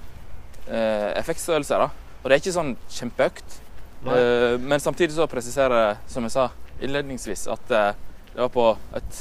uh, 0.68 1.10
effektstørrelse. 1.18 1.74
da. 1.74 1.90
Og 2.22 2.30
det 2.30 2.36
er 2.36 2.42
ikke 2.42 2.54
sånn 2.54 2.76
kjempeøkt. 2.90 3.58
Eh, 4.06 4.54
men 4.62 4.80
samtidig 4.80 5.14
så 5.16 5.26
presiserer 5.30 5.78
jeg, 5.86 5.98
som 6.14 6.26
jeg 6.26 6.34
sa 6.34 6.48
innledningsvis, 6.82 7.44
at 7.52 7.68
uh, 7.70 7.92
det 8.32 8.40
var 8.40 8.48
på 8.50 8.64
et 8.98 9.20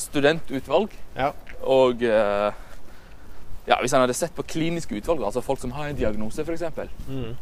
studentutvalg. 0.00 0.94
Ja. 1.16 1.32
Og 1.68 2.00
uh, 2.04 2.48
ja, 3.68 3.76
hvis 3.82 3.92
en 3.92 4.04
hadde 4.04 4.16
sett 4.16 4.32
på 4.36 4.44
kliniske 4.48 4.96
utvalg, 4.96 5.24
altså 5.26 5.42
folk 5.44 5.60
som 5.60 5.74
har 5.76 5.90
en 5.90 5.98
diagnose 5.98 6.44
f.eks., 6.46 6.64
Mm. 7.06 7.36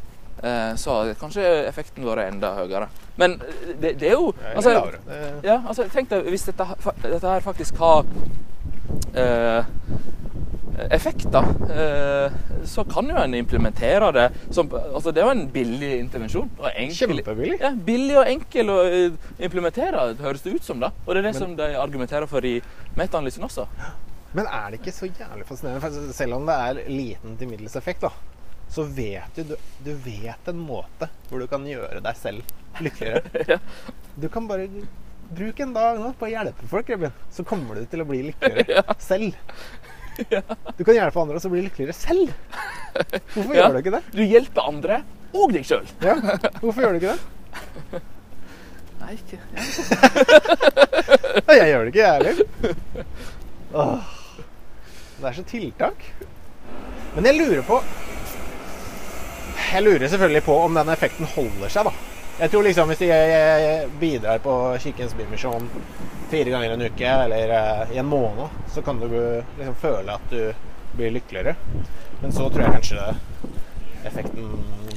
så 0.76 0.94
hadde 0.96 1.14
kanskje 1.14 1.42
effekten 1.68 2.04
vært 2.04 2.26
enda 2.33 2.48
høyere. 2.57 2.88
Men 3.16 3.37
det, 3.80 3.92
det 4.00 4.09
er 4.09 4.16
jo 4.18 4.33
altså, 4.50 4.72
ja, 5.46 5.61
altså, 5.62 5.87
tenk 5.94 6.11
deg 6.11 6.26
hvis 6.26 6.48
dette, 6.48 6.66
dette 7.04 7.30
her 7.30 7.44
faktisk 7.44 7.78
har 7.78 8.02
effekt, 10.90 11.26
da, 11.32 11.40
eh, 11.70 12.32
så 12.66 12.84
kan 12.88 13.08
jo 13.08 13.16
en 13.20 13.34
implementere 13.34 14.08
det 14.12 14.26
som 14.54 14.68
Altså, 14.74 15.12
det 15.14 15.22
er 15.22 15.26
jo 15.28 15.34
en 15.34 15.48
billig 15.54 15.90
intervensjon. 16.00 16.50
Enkel, 16.74 17.18
Kjempebillig. 17.20 17.60
ja, 17.60 17.70
billig 17.74 18.16
og 18.20 18.26
enkel 18.30 18.72
å 18.74 18.78
eh, 18.88 19.18
implementere, 19.38 20.14
høres 20.20 20.42
det 20.42 20.54
ut 20.56 20.64
som. 20.64 20.80
da. 20.80 20.90
Og 21.06 21.14
det 21.14 21.18
er 21.24 21.28
det 21.28 21.34
Men- 21.34 21.40
som 21.42 21.56
de 21.56 21.70
argumenterer 21.78 22.26
for 22.28 22.40
i 22.44 22.60
metaanalysen 22.96 23.44
også. 23.44 23.66
Men 24.34 24.46
er 24.50 24.70
det 24.72 24.80
ikke 24.80 24.92
så 24.92 25.06
jævlig 25.06 25.46
fascinerende? 25.46 25.80
For 25.80 26.12
selv 26.12 26.34
om 26.34 26.46
det 26.46 26.54
er 26.58 26.90
liten 26.90 27.37
til 27.38 27.48
middels 27.48 27.76
effekt, 27.76 28.00
da, 28.02 28.10
så 28.68 28.82
vet 28.82 29.37
du, 29.37 29.44
du 29.44 29.56
Du 29.84 29.94
vet 29.94 30.48
en 30.48 30.58
måte 30.58 31.08
hvor 31.30 31.38
du 31.38 31.46
kan 31.46 31.62
gjøre 31.64 32.02
deg 32.02 32.16
selv 32.16 32.42
lykkeligere. 32.80 33.22
Ja. 33.48 33.58
Du 34.18 34.28
kan 34.28 34.46
bare 34.48 34.68
Bruk 35.34 35.58
en 35.60 35.72
dag 35.72 35.96
nå 35.98 36.10
på 36.18 36.26
å 36.26 36.30
hjelpe 36.30 36.66
folk, 36.68 36.88
Ruben. 36.92 37.12
Så 37.32 37.42
kommer 37.48 37.74
du 37.78 37.87
til 37.87 38.02
å 38.02 38.04
bli 38.06 38.18
lykkeligere 38.28 38.82
selv. 39.00 39.32
Du 40.79 40.85
kan 40.85 40.94
hjelpe 40.94 41.20
andre 41.20 41.35
og 41.38 41.42
så 41.42 41.48
bli 41.53 41.61
lykkeligere 41.64 41.92
selv. 41.96 42.29
Hvorfor 43.35 43.55
gjør 43.57 43.72
du 43.74 43.79
ikke 43.83 43.94
det? 43.96 44.03
Du 44.14 44.22
hjelper 44.22 44.62
andre 44.70 44.96
og 45.35 45.53
deg 45.55 45.64
sjøl. 45.66 45.87
Ja. 46.05 46.14
Hvorfor 46.61 46.81
gjør 46.85 46.92
du 46.94 46.98
ikke 47.00 47.14
det? 47.14 47.22
Nei, 49.05 49.12
ikke 49.18 49.38
Nei, 51.44 51.57
jeg 51.59 51.68
gjør 51.72 51.83
det 51.83 51.90
ikke, 51.90 52.05
jeg 52.05 52.14
heller. 52.14 52.37
Åh. 53.74 54.00
Det 55.18 55.27
er 55.29 55.33
så 55.37 55.42
tiltak. 55.48 55.98
Men 57.14 57.27
jeg 57.29 57.35
lurer 57.38 57.62
på 57.66 57.77
Jeg 59.70 59.83
lurer 59.85 60.09
selvfølgelig 60.11 60.44
på 60.46 60.55
om 60.64 60.72
den 60.79 60.88
effekten 60.94 61.27
holder 61.35 61.68
seg, 61.72 61.83
da. 61.90 61.94
Jeg 62.40 62.51
tror 62.51 62.64
liksom 62.66 62.88
hvis 62.90 63.03
jeg 63.07 63.88
bidrar 64.01 64.40
på 64.42 64.55
Kirkens 64.83 65.14
Bymisjon 65.14 65.68
fire 66.33 66.51
ganger 66.51 66.73
en 66.75 66.83
uke, 66.83 67.07
eller 67.27 67.53
eh, 67.55 67.92
i 67.94 67.99
en 68.03 68.09
måned, 68.11 68.51
så 68.75 68.83
kan 68.83 68.99
du 68.99 69.07
liksom 69.59 69.77
føle 69.79 70.16
at 70.16 70.33
du 70.33 70.40
blir 70.97 71.12
lykkeligere. 71.14 71.55
Men 72.23 72.33
så 72.35 72.49
tror 72.51 72.64
jeg 72.64 72.75
kanskje 72.81 73.05
effekten 74.09 74.51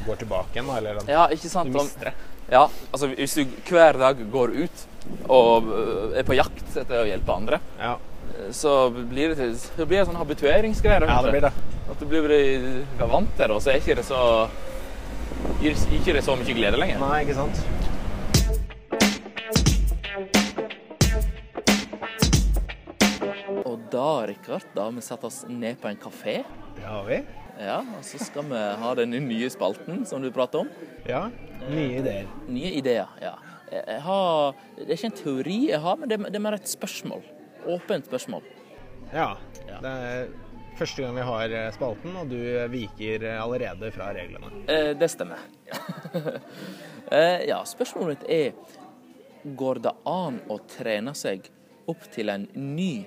går 0.08 0.16
tilbake 0.24 0.58
igjen, 0.58 0.72
eller 0.80 0.98
den, 0.98 1.12
Ja, 1.14 1.28
ikke 1.34 1.50
sant? 1.52 1.70
du 1.70 1.78
mister 1.78 2.10
det. 2.10 2.16
Ja, 2.50 2.64
altså 2.96 3.10
Hvis 3.12 3.34
du 3.36 3.44
hver 3.70 3.98
dag 4.00 4.20
går 4.32 4.54
ut 4.64 4.86
og 5.28 5.68
øh, 5.68 6.14
er 6.18 6.24
på 6.28 6.36
jakt 6.38 6.78
etter 6.80 7.02
å 7.04 7.08
hjelpe 7.10 7.36
andre, 7.36 7.60
Ja, 7.80 7.98
så 8.56 8.90
blir 8.94 9.36
det, 9.36 9.50
så 9.60 9.86
blir 9.86 10.00
det 10.02 10.08
sånn 10.10 10.18
habitueringsgreier. 10.20 11.06
ja 11.08 11.22
det 11.26 11.36
blir 11.36 11.46
det. 11.48 11.54
At 11.92 12.00
du 12.02 12.06
blir 12.10 12.28
vant 13.08 13.30
til 13.38 13.46
det, 13.46 13.54
og 13.56 13.62
så 13.64 13.72
er 13.76 13.82
ikke 13.84 13.96
det 14.00 14.08
så 14.08 14.22
gir 15.62 15.74
ikke 15.98 16.14
det 16.18 16.24
så 16.26 16.36
mye 16.38 16.56
glede 16.58 16.80
lenger. 16.80 17.02
Nei, 17.02 17.22
ikke 17.26 17.38
sant? 17.38 17.66
Og 23.66 23.76
Da, 23.92 24.28
Rikard, 24.28 24.66
da 24.76 24.88
har 24.88 24.96
vi 24.96 25.02
satt 25.06 25.24
oss 25.28 25.44
ned 25.50 25.80
på 25.82 25.90
en 25.90 26.00
kafé. 26.00 26.42
Det 26.76 26.86
har 26.86 27.06
vi. 27.08 27.22
Ja, 27.58 27.80
og 27.82 28.04
så 28.06 28.20
skal 28.22 28.46
vi 28.52 28.60
ha 28.82 28.90
den 29.00 29.16
nye 29.26 29.50
spalten 29.50 30.04
som 30.06 30.22
du 30.22 30.30
prater 30.36 30.66
om. 30.66 30.72
Ja. 31.08 31.28
Nye 31.72 32.02
ideer. 32.02 32.28
Nye 32.52 32.74
ideer, 32.78 33.14
ja. 33.24 33.34
Jeg 33.72 34.02
har, 34.06 34.60
det 34.78 34.86
er 34.88 34.96
ikke 34.96 35.10
en 35.10 35.18
teori 35.18 35.58
jeg 35.72 35.80
har, 35.84 35.98
men 36.00 36.12
det, 36.12 36.20
det 36.28 36.38
er 36.40 36.44
mer 36.44 36.56
et 36.60 36.70
spørsmål. 36.70 37.24
Åpent 37.68 38.08
spørsmål. 38.08 38.46
Ja. 39.12 39.34
Ja. 39.68 39.80
Det 39.82 39.96
er 40.12 40.30
første 40.80 41.02
gang 41.04 41.16
vi 41.18 41.26
har 41.28 41.54
eh, 41.58 41.68
spalten, 41.76 42.16
og 42.20 42.30
du 42.32 42.38
viker 42.72 43.24
eh, 43.28 43.38
allerede 43.44 43.90
fra 43.96 44.12
reglene. 44.16 44.52
Eh, 44.70 44.92
det 44.98 45.10
stemmer. 45.14 45.42
eh, 47.12 47.46
ja, 47.50 47.62
spørsmålet 47.68 48.14
mitt 48.16 48.28
er 48.30 48.76
Går 49.58 49.80
det 49.86 49.94
an 50.10 50.42
å 50.52 50.58
trene 50.68 51.14
seg 51.16 51.46
opp 51.88 52.02
til 52.12 52.30
en 52.34 52.48
ny, 52.56 53.06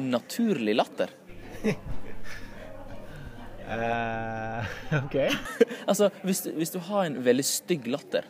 naturlig 0.00 0.74
latter? 0.78 1.12
Eh, 3.68 4.64
OK. 5.04 5.16
Altså, 5.88 6.06
hvis, 6.24 6.40
du- 6.44 6.52
hvis 6.56 6.70
du 6.72 6.78
har 6.86 7.04
en 7.04 7.18
veldig 7.24 7.44
stygg 7.44 7.86
latter, 7.92 8.24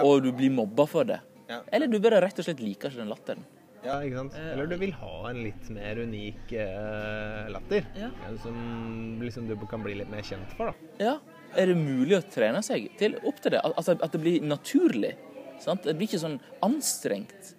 og 0.00 0.22
du 0.24 0.30
blir 0.32 0.48
mobba 0.52 0.86
for 0.88 1.04
det, 1.04 1.18
Ja. 1.50 1.58
eller 1.72 1.86
du 1.92 1.98
bare 2.00 2.20
rett 2.24 2.38
og 2.40 2.44
slett 2.46 2.60
liker 2.64 2.88
ikke 2.88 3.02
den 3.02 3.10
latteren 3.12 3.44
Ja, 3.82 3.96
ikke 4.06 4.20
sant? 4.20 4.34
Eller 4.38 4.68
du 4.70 4.76
vil 4.78 4.92
ha 4.94 5.14
en 5.30 5.40
litt 5.42 5.70
mer 5.74 5.98
unik 6.04 6.52
eh, 6.54 7.48
latter. 7.50 7.86
Ja. 7.98 8.10
Som 8.42 9.18
liksom 9.22 9.48
du 9.50 9.56
kan 9.66 9.82
bli 9.82 9.96
litt 9.98 10.10
mer 10.12 10.22
kjent 10.26 10.52
for, 10.58 10.70
da. 10.70 10.74
Ja, 11.02 11.14
er 11.58 11.72
det 11.72 11.74
mulig 11.80 12.14
å 12.16 12.22
trene 12.30 12.62
seg 12.62 12.86
til, 13.00 13.16
opp 13.26 13.40
til 13.42 13.56
det? 13.56 13.60
Al- 13.66 13.74
Altså 13.76 13.96
at 13.98 14.14
det 14.14 14.20
blir 14.22 14.44
naturlig? 14.46 15.16
Sant? 15.62 15.82
Det 15.86 15.96
blir 15.98 16.06
ikke 16.10 16.22
sånn 16.22 16.38
anstrengt. 16.62 17.54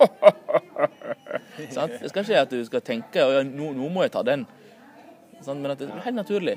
sant? 1.76 1.92
Det 2.00 2.08
skal 2.10 2.24
ikke 2.24 2.40
at 2.46 2.52
du 2.54 2.60
skal 2.66 2.82
tenke 2.84 3.20
«Å, 3.24 3.34
ja, 3.38 3.42
nå, 3.46 3.70
nå 3.76 3.88
må 3.92 4.04
jeg 4.06 4.14
ta 4.16 4.22
den. 4.26 4.46
Sant? 5.44 5.60
Men 5.60 5.74
at 5.74 5.80
det 5.82 5.90
blir 5.92 6.04
helt 6.06 6.16
naturlig. 6.18 6.56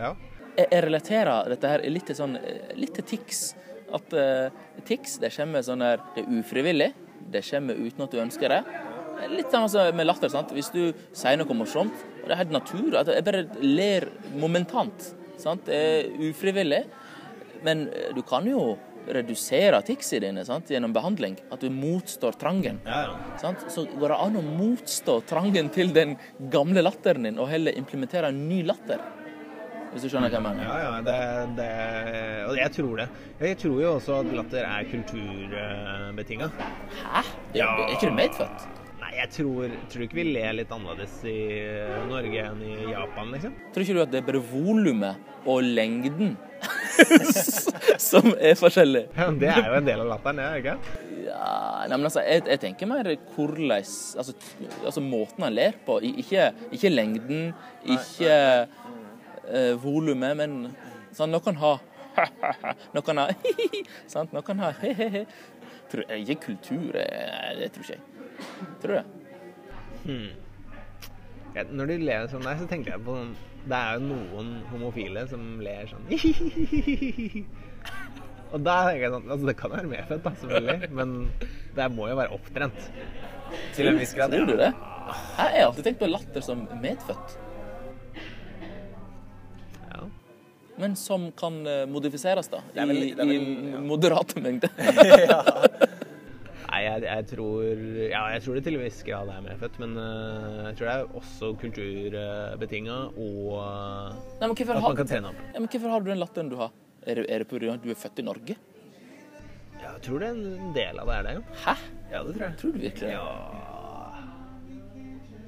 Ja. 0.00 0.12
Jeg, 0.56 0.66
jeg 0.68 0.84
relaterer 0.86 1.48
dette 1.52 1.70
her 1.72 1.84
litt 1.92 2.06
til, 2.10 2.16
sånn, 2.18 2.36
eh, 2.40 2.72
litt 2.78 2.92
til 2.98 3.06
tics. 3.14 3.42
At 3.96 4.14
uh, 4.14 4.50
tics 4.86 5.18
det 5.22 5.32
kommer 5.34 5.64
sånn 5.66 5.84
her 5.84 6.02
Det 6.14 6.24
er 6.24 6.40
ufrivillig. 6.40 6.92
Det 7.30 7.42
kommer 7.46 7.78
uten 7.78 8.06
at 8.06 8.14
du 8.14 8.22
ønsker 8.22 8.54
det. 8.54 8.60
Litt 9.30 9.52
sånn 9.52 9.66
altså, 9.66 9.86
med 9.96 10.08
latter. 10.08 10.32
sant? 10.32 10.52
Hvis 10.56 10.72
du 10.72 10.92
sier 11.12 11.38
noe 11.40 11.56
morsomt, 11.56 12.04
og 12.22 12.28
det 12.28 12.34
er 12.34 12.42
helt 12.44 12.54
natur 12.54 13.00
at 13.00 13.10
Jeg 13.12 13.26
bare 13.26 13.46
ler 13.60 14.08
momentant. 14.40 15.14
sant? 15.40 15.66
Det 15.66 15.74
er 15.76 16.30
ufrivillig. 16.30 16.84
Men 17.64 17.88
eh, 17.88 18.14
du 18.16 18.22
kan 18.24 18.46
jo 18.48 18.78
redusere 19.10 19.80
ticsene 19.84 20.26
dine 20.26 20.44
sant? 20.44 20.70
gjennom 20.72 20.92
behandling. 20.96 21.36
At 21.52 21.60
du 21.60 21.70
motstår 21.72 22.36
trangen. 22.40 22.80
Ja, 22.86 23.02
ja. 23.08 23.38
Sant? 23.40 23.64
Så 23.72 23.86
går 23.92 24.14
det 24.14 24.20
an 24.26 24.40
å 24.40 24.44
motstå 24.44 25.20
trangen 25.28 25.70
til 25.74 25.92
den 25.96 26.16
gamle 26.52 26.84
latteren 26.84 27.28
din, 27.28 27.40
og 27.40 27.50
heller 27.52 27.76
implementere 27.76 28.30
en 28.32 28.44
ny 28.48 28.62
latter. 28.68 29.02
Hvis 29.90 30.04
du 30.04 30.10
skjønner 30.12 30.30
hva 30.30 30.38
jeg 30.38 30.44
mener? 30.44 30.66
Ja, 30.68 30.74
ja, 30.84 30.90
det, 31.02 31.14
det 31.58 31.70
Og 32.46 32.58
jeg 32.60 32.70
tror 32.76 33.00
det. 33.00 33.06
Jeg 33.42 33.56
tror 33.58 33.80
jo 33.82 33.94
også 33.96 34.18
at 34.20 34.28
latter 34.38 34.66
er 34.68 34.84
kulturbetinga. 34.92 36.50
Hæ? 37.00 37.22
Det, 37.50 37.58
Ja. 37.58 37.72
Er 37.74 37.96
ikke 37.96 38.06
det 38.06 38.14
medfødt? 38.20 38.68
Nei, 39.00 39.10
jeg 39.16 39.30
tror, 39.34 39.72
tror 39.90 40.04
ikke 40.06 40.18
vi 40.20 40.26
ler 40.28 40.54
litt 40.60 40.70
annerledes 40.76 41.16
i 41.26 41.38
Norge 42.06 42.44
enn 42.46 42.62
i 42.62 42.76
Japan, 42.92 43.32
liksom. 43.34 43.56
Tror 43.74 43.82
ikke 43.86 43.96
du 43.96 44.02
at 44.04 44.12
det 44.12 44.20
er 44.20 44.28
bare 44.28 44.42
volumet 44.52 45.48
og 45.50 45.64
lengden 45.66 46.36
som 48.10 48.28
er 48.36 48.58
forskjellig? 48.60 49.06
Ja, 49.16 49.30
men 49.30 49.40
det 49.40 49.50
er 49.50 49.64
jo 49.64 49.78
en 49.80 49.88
del 49.88 50.02
av 50.04 50.10
latteren, 50.12 50.38
det, 50.38 50.50
ikke 50.60 50.76
Ja, 51.30 51.86
nei, 51.88 51.96
men 51.96 52.06
altså, 52.10 52.22
jeg, 52.26 52.44
jeg 52.52 52.60
tenker 52.62 52.90
mer 52.90 53.08
hvordan 53.34 53.74
altså, 53.80 54.34
altså 54.84 55.02
måten 55.02 55.46
han 55.46 55.56
ler 55.56 55.78
på. 55.86 55.98
Ikke, 56.12 56.50
ikke 56.70 56.92
lengden, 56.92 57.50
ikke 57.88 58.36
uh, 59.50 59.74
volumet, 59.82 60.36
men 60.38 60.50
sånn, 61.16 61.32
noen 61.34 61.56
har 61.60 61.80
Noen 62.94 63.20
har 63.22 63.30
sant? 64.10 64.32
Noen 64.34 64.58
har 64.64 64.76
he-he-he. 64.82 65.24
Tror 65.90 66.04
jeg 66.10 66.26
Ikke 66.26 66.40
kultur, 66.50 66.90
eh, 66.98 67.50
det 67.58 67.70
tror 67.74 67.86
ikke 67.86 67.96
jeg. 67.96 68.04
Tror 68.82 68.92
du 68.92 68.96
det? 68.98 69.06
Ja, 71.54 71.64
når 71.66 71.90
du 71.90 71.94
ler 72.06 72.28
sånn 72.30 72.46
der, 72.46 72.58
så 72.60 72.66
tenker 72.70 72.94
jeg 72.94 73.02
på 73.04 73.16
sånn 73.16 73.32
Det 73.66 73.76
er 73.78 73.98
jo 73.98 74.04
noen 74.06 74.52
homofile 74.70 75.26
som 75.28 75.42
ler 75.62 75.90
sånn 75.90 76.06
Og 78.54 78.62
da 78.64 78.76
tenker 78.86 79.02
jeg 79.04 79.12
sånn 79.16 79.28
Altså, 79.34 79.44
det 79.50 79.56
kan 79.58 79.74
være 79.74 79.90
medfødt, 79.90 80.22
da, 80.24 80.32
selvfølgelig, 80.44 80.90
men 81.00 81.08
det 81.76 81.90
må 81.94 82.08
jo 82.10 82.16
være 82.18 82.34
opptrent. 82.34 82.80
Til 83.76 83.90
en 83.90 83.98
viss 83.98 84.14
grad. 84.14 84.34
Tror 84.34 84.48
du 84.48 84.56
det? 84.58 84.70
Jeg 84.70 85.38
har 85.38 85.68
alltid 85.68 85.86
tenkt 85.86 86.00
på 86.02 86.08
latter 86.10 86.42
som 86.44 86.64
medfødt, 86.82 87.36
men 90.80 90.96
som 90.98 91.28
kan 91.38 91.60
eh, 91.68 91.84
modifiseres, 91.90 92.48
da. 92.52 92.62
i, 92.74 92.84
vel- 92.88 93.14
vel- 93.18 93.32
i 93.36 93.40
ja. 93.74 93.80
moderate 93.84 94.40
mengder. 94.42 94.72
Nei, 96.70 96.80
jeg, 96.86 97.02
jeg 97.02 97.24
tror 97.32 97.64
Ja, 98.12 98.20
jeg 98.34 98.42
tror 98.44 98.54
det 98.56 98.62
til 98.66 98.76
en 98.78 98.82
viss 98.84 99.00
grad 99.06 99.30
er 99.32 99.40
medfødt, 99.42 99.78
men 99.82 99.96
uh, 99.98 100.68
jeg 100.68 100.76
tror 100.78 100.86
det 100.86 100.92
er 100.94 101.16
også 101.18 101.48
kulturbetinga 101.60 102.98
og 103.10 103.40
uh, 103.58 104.12
Nei, 104.38 104.50
at 104.76 104.82
har, 104.84 104.84
man 104.84 105.00
kan 105.00 105.10
trene 105.10 105.32
opp. 105.32 105.40
ja, 105.50 105.58
men 105.58 105.66
hvorfor 105.72 105.90
har 105.96 106.04
du 106.04 106.10
den 106.12 106.20
latteren 106.22 106.52
du 106.52 106.56
har? 106.60 106.70
Er 107.08 107.22
er 107.26 107.42
det 107.42 107.48
av 107.72 107.80
at 107.80 107.82
du 107.82 107.90
er 107.90 107.98
født 107.98 108.20
i 108.22 108.26
Norge? 108.26 108.54
Ja, 109.80 109.94
jeg 109.96 110.02
tror 110.06 110.22
det 110.22 110.28
er 110.28 110.38
en 110.38 110.74
del 110.76 111.00
av 111.02 111.10
det 111.10 111.16
er 111.16 111.26
det, 111.26 111.34
jo. 111.38 111.42
Hæ? 111.64 111.74
Ja, 112.12 112.22
det 112.22 112.34
tror 112.36 112.44
jeg. 112.46 112.56
Tror 112.60 112.72
du 112.76 112.78
virkelig? 112.84 113.10
Ja 113.16 113.28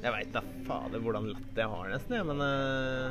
Jeg 0.02 0.12
veit 0.16 0.32
da 0.34 0.40
fader 0.66 1.02
hvordan 1.04 1.28
latter 1.30 1.62
jeg 1.62 1.70
har, 1.76 1.90
nesten, 1.92 2.16
jeg, 2.18 2.24
men 2.26 2.38
øh, 2.42 3.10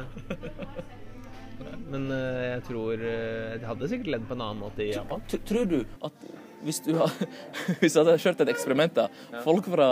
Men 1.92 2.06
øh, 2.12 2.44
jeg 2.56 2.62
tror 2.68 2.92
øh, 2.94 3.60
Jeg 3.60 3.68
hadde 3.68 3.90
sikkert 3.92 4.08
ledd 4.16 4.28
på 4.30 4.36
en 4.38 4.42
annen 4.46 4.62
måte 4.64 4.84
i 4.86 4.92
Japan. 4.94 5.22
Tr- 5.30 5.44
Tror 5.50 5.66
du 5.70 5.80
at 6.08 6.28
hvis 6.62 6.80
du 6.86 6.92
har 7.00 7.12
Hvis 7.82 7.94
du 7.96 8.00
hadde 8.04 8.18
kjørt 8.22 8.42
et 8.46 8.52
eksperiment, 8.54 8.94
da 8.96 9.08
Folk 9.46 9.66
fra 9.74 9.88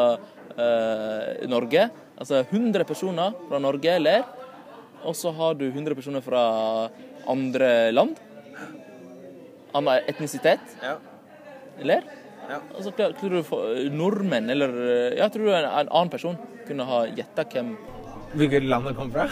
eh, 0.54 1.48
Norge, 1.50 1.88
altså 2.20 2.44
100 2.46 2.86
personer 2.90 3.34
fra 3.50 3.60
Norge 3.64 3.96
ler, 4.00 4.24
og 5.08 5.16
så 5.16 5.32
har 5.34 5.54
du 5.56 5.66
100 5.70 5.96
personer 5.96 6.22
fra 6.26 6.42
andre 7.30 7.92
land, 7.96 8.18
annen 9.76 10.08
etnisitet, 10.10 10.60
Ja. 10.84 10.96
ler. 11.86 12.04
Ja. 12.50 12.58
Altså, 12.76 12.92
tror 12.98 13.30
du 13.30 13.90
nordmenn, 13.94 14.50
eller 14.50 14.70
eh, 14.74 15.18
Ja, 15.20 15.28
tror 15.30 15.52
en, 15.54 15.66
en 15.70 15.90
annen 15.94 16.10
person 16.12 16.38
kunne 16.68 16.86
ha 16.86 17.04
gjetta 17.08 17.46
hvem 17.54 17.76
Hvilket 18.38 18.68
land 18.70 18.86
det 18.90 18.94
kom 18.98 19.10
fra? 19.14 19.26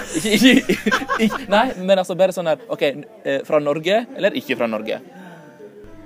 Nei, 1.55 1.65
men 1.85 1.99
altså 2.01 2.15
bare 2.17 2.33
sånn 2.33 2.49
her 2.49 2.63
OK, 2.73 2.83
eh, 2.87 3.41
fra 3.45 3.59
Norge 3.61 3.99
eller 4.17 4.37
ikke 4.39 4.57
fra 4.57 4.69
Norge? 4.71 4.97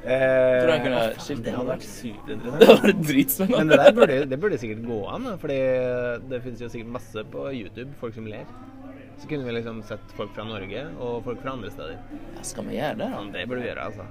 Eh, 0.02 0.64
Tror 0.66 0.80
kunne 0.82 1.02
skilt 1.22 1.44
Det 1.46 1.54
hadde 1.54 1.70
vært 1.70 1.86
superinteressant. 1.86 2.60
Det 2.64 2.68
var 2.74 2.96
dritspennende. 3.06 3.60
Men 3.62 3.72
det 3.72 3.80
der 3.84 3.96
burde, 4.00 4.18
det 4.32 4.40
burde 4.42 4.60
sikkert 4.62 4.84
gå 4.88 5.00
an, 5.14 5.28
fordi 5.42 5.60
det 6.32 6.42
finnes 6.42 6.64
jo 6.66 6.70
sikkert 6.74 6.94
masse 6.98 7.24
på 7.36 7.46
YouTube, 7.54 7.94
folk 8.02 8.18
som 8.18 8.28
ler. 8.30 8.50
Så 9.22 9.30
kunne 9.30 9.46
vi 9.46 9.54
liksom 9.54 9.84
sett 9.86 10.16
folk 10.18 10.34
fra 10.34 10.48
Norge 10.50 10.88
og 10.98 11.22
folk 11.28 11.44
fra 11.44 11.54
andre 11.54 11.70
steder. 11.70 12.00
Ja, 12.34 12.46
skal 12.50 12.66
vi 12.66 12.80
gjøre 12.80 12.98
det, 12.98 13.10
da? 13.14 13.22
Det 13.36 13.46
burde 13.52 13.62
vi 13.62 13.70
gjøre, 13.70 13.88
altså. 13.92 14.08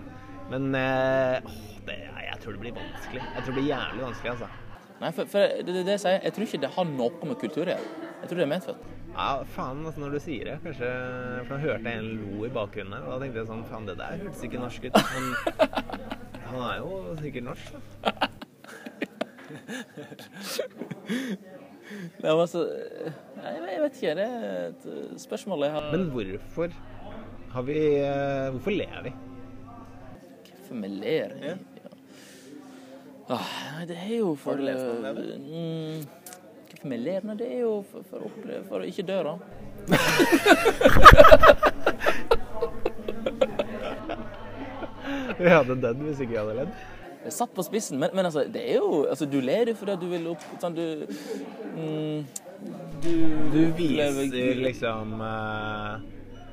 Men 0.50 0.70
eh, 0.78 1.50
det, 1.88 1.96
jeg 2.28 2.38
tror 2.44 2.54
det 2.54 2.62
blir 2.62 2.76
vanskelig. 2.78 3.24
Jeg 3.24 3.42
tror 3.42 3.50
det 3.50 3.58
blir 3.58 3.68
jævlig 3.72 4.06
vanskelig, 4.06 4.36
altså. 4.36 4.52
Nei, 5.00 5.10
for, 5.16 5.32
for 5.32 5.58
det, 5.58 5.66
det, 5.74 5.82
det 5.88 5.96
jeg 5.96 6.04
sier, 6.04 6.22
jeg 6.28 6.36
tror 6.36 6.46
ikke 6.46 6.62
det 6.62 6.72
har 6.76 6.88
noe 6.94 7.28
med 7.32 7.38
kultur 7.42 7.66
å 7.66 7.72
gjøre. 7.74 8.09
Jeg 8.20 8.28
tror 8.28 8.36
det 8.36 8.44
er 8.44 8.52
medfødt. 8.54 8.88
Ja, 9.10 9.28
faen, 9.56 9.80
altså, 9.86 10.00
når 10.00 10.10
du 10.14 10.18
sier 10.22 10.44
det. 10.50 10.56
Kanskje 10.64 10.90
For 11.46 11.54
da 11.54 11.60
hørte 11.64 11.90
jeg 11.90 11.98
en 11.98 12.10
lo 12.20 12.44
i 12.46 12.52
bakgrunnen 12.54 12.94
her, 12.94 13.02
og 13.06 13.10
da 13.14 13.18
tenkte 13.24 13.40
jeg 13.42 13.48
sånn 13.50 13.64
Faen, 13.70 13.88
det 13.88 13.96
der 13.98 14.20
hørtes 14.22 14.44
ikke 14.46 14.60
norsk 14.62 14.86
ut. 14.86 14.94
Men 15.00 15.24
han 16.50 16.60
er 16.68 16.76
jo 16.82 16.90
sikkert 17.20 17.48
norsk, 17.50 17.66
da. 17.74 17.78
Nei, 22.20 22.30
men 22.30 22.36
altså 22.36 22.60
jeg 22.70 23.80
vet 23.82 23.98
ikke. 23.98 24.14
Det 24.14 24.26
er 24.26 24.68
et 24.68 24.84
spørsmål 25.20 25.64
jeg 25.66 25.74
har 25.74 25.90
Men 25.90 26.06
hvorfor 26.14 26.74
har 27.50 27.62
vi 27.66 27.78
eh, 27.98 28.50
Hvorfor 28.54 28.70
ler 28.76 29.02
vi? 29.02 29.12
Hvorfor 30.52 30.82
vi 30.84 30.88
ler? 31.00 31.34
Ja. 31.42 31.56
Ah, 33.30 33.86
det 33.86 33.96
er 33.96 34.16
jo 34.18 34.34
for 34.34 34.50
Har 34.50 34.58
du 34.58 34.64
lest 34.66 34.86
om 34.86 35.02
det, 35.02 35.10
eh, 35.34 35.40
mm, 35.40 36.06
Hvorfor 36.80 36.88
vi 36.88 36.96
ler? 36.96 37.20
Det 37.36 37.44
er 37.44 37.60
jo 37.60 37.84
for, 37.84 38.00
for, 38.08 38.24
å, 38.24 38.28
oppleve, 38.30 38.62
for 38.64 38.80
å 38.80 38.86
ikke 38.88 39.02
dø, 39.04 39.20
da. 39.20 39.36
Vi 45.40 45.48
hadde 45.52 45.76
dødd 45.82 46.00
hvis 46.06 46.20
ikke 46.24 46.32
vi 46.32 46.38
hadde 46.38 46.54
ledd. 46.56 46.72
Satt 47.32 47.52
på 47.52 47.62
spissen, 47.66 47.98
men, 48.00 48.10
men 48.16 48.24
altså, 48.30 48.44
det 48.48 48.62
er 48.64 48.76
jo 48.80 49.04
altså, 49.04 49.26
Du 49.28 49.40
ler 49.44 49.68
jo 49.68 49.74
fordi 49.76 49.96
du 50.00 50.06
vil 50.08 50.24
opp 50.30 50.40
sånn, 50.62 50.74
Du 50.76 50.82
mm, 51.76 52.24
Du, 53.04 53.12
Du 53.52 53.60
viser 53.76 54.56
liksom 54.64 55.20
uh, 55.20 56.00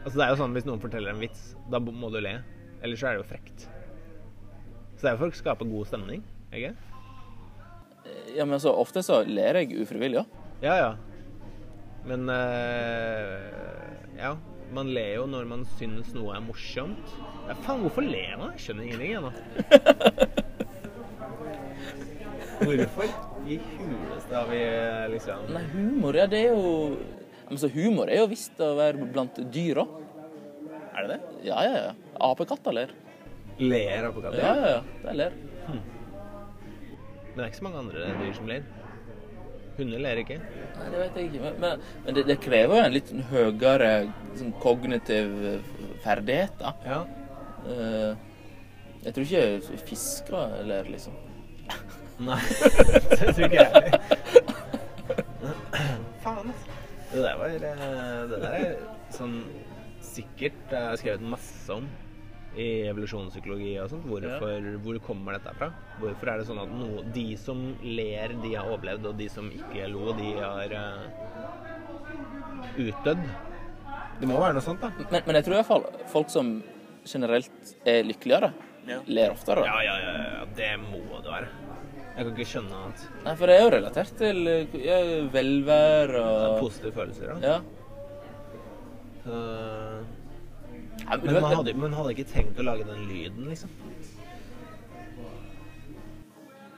Altså 0.04 0.16
Det 0.18 0.24
er 0.26 0.30
jo 0.34 0.40
sånn 0.42 0.54
hvis 0.60 0.68
noen 0.68 0.84
forteller 0.84 1.10
en 1.16 1.24
vits, 1.24 1.56
da 1.72 1.78
må 1.80 2.08
du 2.12 2.20
le. 2.24 2.36
Ellers 2.84 3.00
så 3.00 3.08
er 3.08 3.12
det 3.16 3.22
jo 3.24 3.32
frekt. 3.32 3.60
Så 4.98 5.02
det 5.06 5.10
er 5.10 5.14
jo 5.16 5.22
for 5.24 5.30
å 5.32 5.40
skape 5.40 5.72
god 5.72 5.86
stemning, 5.88 6.22
ikke 6.52 6.76
Ja, 8.38 8.46
men 8.46 8.60
så 8.62 8.74
ofte 8.78 9.02
så 9.06 9.24
ler 9.26 9.62
jeg 9.62 9.80
ufrivillig, 9.82 10.22
ja. 10.22 10.26
Ja, 10.62 10.76
ja. 10.78 10.92
Men 12.08 12.30
uh, 12.30 13.42
Ja. 14.20 14.36
Man 14.68 14.90
ler 14.92 15.14
jo 15.16 15.26
når 15.32 15.46
man 15.48 15.62
syns 15.78 16.10
noe 16.12 16.34
er 16.36 16.42
morsomt. 16.44 17.14
Ja, 17.48 17.56
faen, 17.64 17.86
hvorfor 17.86 18.04
ler 18.04 18.34
man? 18.36 18.52
Jeg 18.58 18.66
skjønner 18.66 18.84
ingenting, 18.84 19.14
ennå. 19.16 19.32
nå. 19.32 20.34
Hvorfor 22.58 23.06
i 23.48 23.60
huleste 23.78 24.34
har 24.34 24.48
vi 24.50 24.60
eh, 24.66 25.04
liksom 25.14 25.44
Nei, 25.54 25.62
humor, 25.76 26.18
ja, 26.18 26.26
det 26.28 26.40
er 26.48 26.56
jo 26.56 26.96
Men 27.52 27.60
så 27.62 27.70
humor 27.70 28.10
er 28.10 28.24
jo 28.24 28.32
visst 28.32 28.58
å 28.60 28.72
være 28.80 29.08
blant 29.14 29.38
dyr 29.54 29.84
òg. 29.84 29.92
Er 30.98 31.06
det 31.06 31.12
det? 31.14 31.20
Ja, 31.48 31.62
ja, 31.64 31.76
ja. 31.86 31.92
Apekatter 32.28 32.74
ler. 32.76 32.92
Ler 33.62 34.10
apekatter? 34.10 34.42
Ja, 34.42 34.56
ja, 34.58 34.72
ja. 34.74 34.82
De 35.06 35.14
ler. 35.16 35.38
Men 37.38 37.44
det 37.44 37.46
er 37.46 37.52
ikke 37.52 37.58
så 37.58 37.66
mange 37.68 37.82
andre 37.84 38.06
dyr 38.18 38.32
som 38.34 38.48
ler. 38.50 38.64
Hunder 39.78 40.00
ler 40.02 40.20
ikke. 40.24 40.36
Nei, 40.42 40.86
det 40.90 41.02
vet 41.04 41.18
jeg 41.20 41.28
ikke. 41.28 41.42
Men, 41.44 41.60
men, 41.62 41.84
men 42.08 42.16
det, 42.18 42.24
det 42.26 42.36
krever 42.42 42.80
jo 42.80 42.86
en 42.88 42.96
litt 42.96 43.12
høyere 43.30 43.90
sånn, 44.40 44.56
kognitiv 44.64 45.36
eh, 45.46 45.68
ferdighet, 46.02 46.56
da. 46.58 46.72
Ja. 46.82 46.98
Uh, 47.68 48.18
jeg 49.04 49.14
tror 49.14 49.28
ikke 49.28 49.84
fisker 49.92 50.58
ler, 50.66 50.90
liksom. 50.90 51.14
Nei, 52.26 52.40
det 53.14 53.36
tror 53.38 53.46
ikke 53.46 53.68
jeg. 53.68 54.02
Faen, 56.26 56.50
altså. 56.50 56.82
Det 57.14 57.22
der 57.22 57.38
var 57.44 57.54
eh, 57.54 58.26
Det 58.34 58.42
der 58.42 58.58
er 58.58 58.74
sånn 59.14 59.38
sikkert 60.04 60.58
Det 60.72 60.82
har 60.82 60.90
jeg 60.96 61.04
skrevet 61.06 61.30
masse 61.38 61.78
om 61.78 61.86
i 62.58 62.68
evolusjonspsykologi 62.90 63.74
og 63.84 63.90
sånt. 63.92 64.06
Hvorfor, 64.10 64.70
Hvor 64.86 65.00
kommer 65.06 65.38
dette 65.38 65.54
fra? 65.60 65.70
Hvorfor 66.02 66.32
er 66.32 66.42
det 66.42 66.48
sånn 66.50 66.62
at 66.64 66.72
no, 66.74 67.04
de 67.16 67.28
som 67.40 67.62
ler, 67.86 68.34
de 68.44 68.54
har 68.56 68.70
overlevd, 68.72 69.06
og 69.12 69.20
de 69.20 69.28
som 69.32 69.50
ikke 69.54 69.88
lo, 69.94 70.10
de 70.18 70.32
har 70.40 70.74
uh, 70.74 71.06
utdødd? 72.82 73.24
Det 74.18 74.30
må 74.30 74.40
være 74.42 74.58
noe 74.58 74.66
sånt, 74.66 74.82
da. 74.82 74.90
Men, 75.12 75.22
men 75.28 75.38
jeg 75.38 75.46
tror 75.46 75.54
i 75.54 75.60
hvert 75.62 75.70
fall 75.70 75.86
folk 76.10 76.34
som 76.34 76.56
generelt 77.08 77.76
er 77.88 78.02
lykkeligere, 78.08 78.52
Ja. 78.88 79.02
ler 79.06 79.32
oftere. 79.36 79.64
Ja, 79.68 79.78
ja, 79.84 79.96
ja, 80.00 80.14
ja, 80.40 80.46
det 80.58 80.74
må 80.82 81.02
det 81.22 81.30
være. 81.32 81.50
Jeg 82.18 82.26
kan 82.26 82.32
ikke 82.34 82.50
skjønne 82.50 82.78
annet. 82.82 83.02
Nei, 83.28 83.34
for 83.38 83.46
det 83.52 83.56
er 83.56 83.62
jo 83.62 83.72
relatert 83.76 84.14
til 84.18 84.48
eh, 84.50 84.78
ja, 84.82 84.96
velvære 85.36 86.22
og 86.24 86.56
positive 86.64 86.96
følelser. 86.96 87.36
Da. 87.36 87.52
Ja. 87.52 87.58
Så, 89.22 89.42
Ja, 91.08 91.18
men 91.18 91.34
men, 91.34 91.42
man 91.42 91.56
hadde, 91.56 91.74
man 91.80 91.94
hadde 91.96 92.14
ikke 92.16 92.28
tenkt 92.28 92.58
å 92.60 92.66
lage 92.68 92.84
den 92.88 93.06
lyden, 93.08 93.46
liksom. 93.48 93.72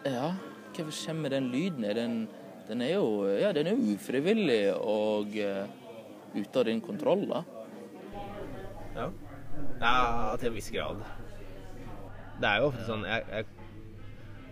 Ja, 0.05 0.33
hva 0.77 0.91
skjer 0.93 1.17
med 1.17 1.33
den 1.33 1.49
lyden? 1.51 1.85
Den, 1.97 2.19
den 2.69 2.83
er 2.85 2.93
jo 2.93 3.07
ja, 3.41 3.49
den 3.57 3.67
er 3.71 3.79
ufrivillig 3.95 4.61
og 4.77 5.33
uh, 5.33 5.65
ute 6.37 6.61
av 6.61 6.67
din 6.69 6.81
kontroll, 6.85 7.25
da. 7.31 7.41
Ja. 8.95 9.07
ja, 9.81 9.95
til 10.39 10.51
en 10.51 10.55
viss 10.59 10.69
grad. 10.73 11.01
Det 12.39 12.47
er 12.47 12.61
jo 12.61 12.69
ofte 12.69 12.85
sånn 12.87 13.03
Jeg, 13.07 13.25
jeg, 13.33 13.45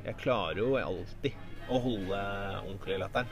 jeg 0.08 0.18
klarer 0.20 0.60
jo 0.60 0.74
alltid 0.80 1.38
å 1.72 1.80
holde 1.84 2.24
ordentlig 2.64 2.98
latteren. 3.04 3.30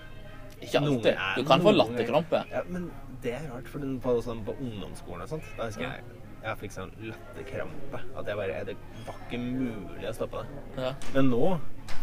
Ikke 0.62 0.80
alltid. 0.80 1.12
er- 1.14 1.40
Du 1.40 1.48
kan 1.48 1.64
få 1.64 1.74
latterkrampe. 1.76 2.44
Ja, 2.52 2.62
men 2.70 2.88
det 3.24 3.34
er 3.40 3.50
rart, 3.52 3.68
for 3.72 3.84
den, 3.84 3.98
på, 4.04 4.16
sånn, 4.24 4.44
på 4.48 4.56
ungdomsskolen 4.62 5.26
og 5.26 5.34
sånt, 5.36 5.50
da 5.58 5.68
husker 5.68 5.88
jeg 5.90 6.04
jeg 6.46 6.60
fikk 6.62 6.74
sånn 6.76 6.92
latterkrampe. 7.10 8.02
At 8.18 8.30
jeg 8.30 8.38
bare 8.40 8.64
Det 8.68 8.76
var 9.06 9.22
ikke 9.26 9.40
mulig 9.42 10.10
å 10.10 10.14
stoppe 10.16 10.44
det. 10.44 10.66
Ja. 10.84 10.92
Men 11.16 11.32
nå 11.34 11.46